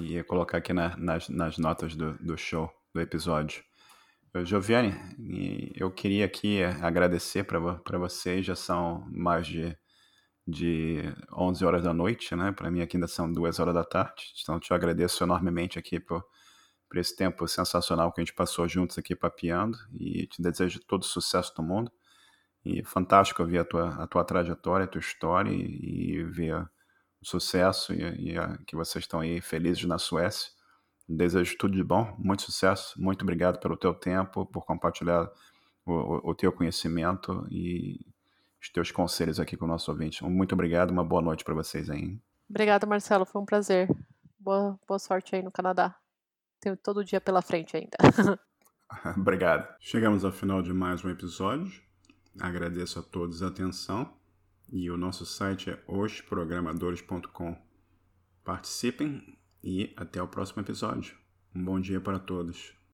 [0.00, 3.62] E colocar aqui na, nas, nas notas do, do show, do episódio.
[4.44, 4.94] Joviane,
[5.76, 9.76] eu queria aqui agradecer para vocês, já são mais de,
[10.48, 12.50] de 11 horas da noite, né?
[12.50, 16.24] Para mim aqui ainda são 2 horas da tarde, então te agradeço enormemente aqui por
[16.92, 21.00] por esse tempo sensacional que a gente passou juntos aqui papeando e te desejo todo
[21.00, 21.90] o sucesso do mundo.
[22.62, 26.68] E fantástico ver a tua, a tua trajetória, a tua história e, e ver o
[27.22, 30.50] sucesso e, e a, que vocês estão aí felizes na Suécia.
[31.08, 35.30] Desejo tudo de bom, muito sucesso, muito obrigado pelo teu tempo, por compartilhar
[35.86, 38.00] o, o, o teu conhecimento e
[38.60, 40.22] os teus conselhos aqui com o nosso ouvinte.
[40.22, 42.20] Muito obrigado, uma boa noite para vocês aí.
[42.50, 43.88] Obrigada, Marcelo, foi um prazer.
[44.38, 46.01] Boa, boa sorte aí no Canadá.
[46.62, 47.98] Tenho todo dia pela frente ainda.
[49.18, 49.74] Obrigado.
[49.80, 51.82] Chegamos ao final de mais um episódio.
[52.38, 54.14] Agradeço a todos a atenção
[54.70, 57.60] e o nosso site é hosprogramadores.com.
[58.44, 61.16] Participem e até o próximo episódio.
[61.52, 62.72] Um bom dia para todos.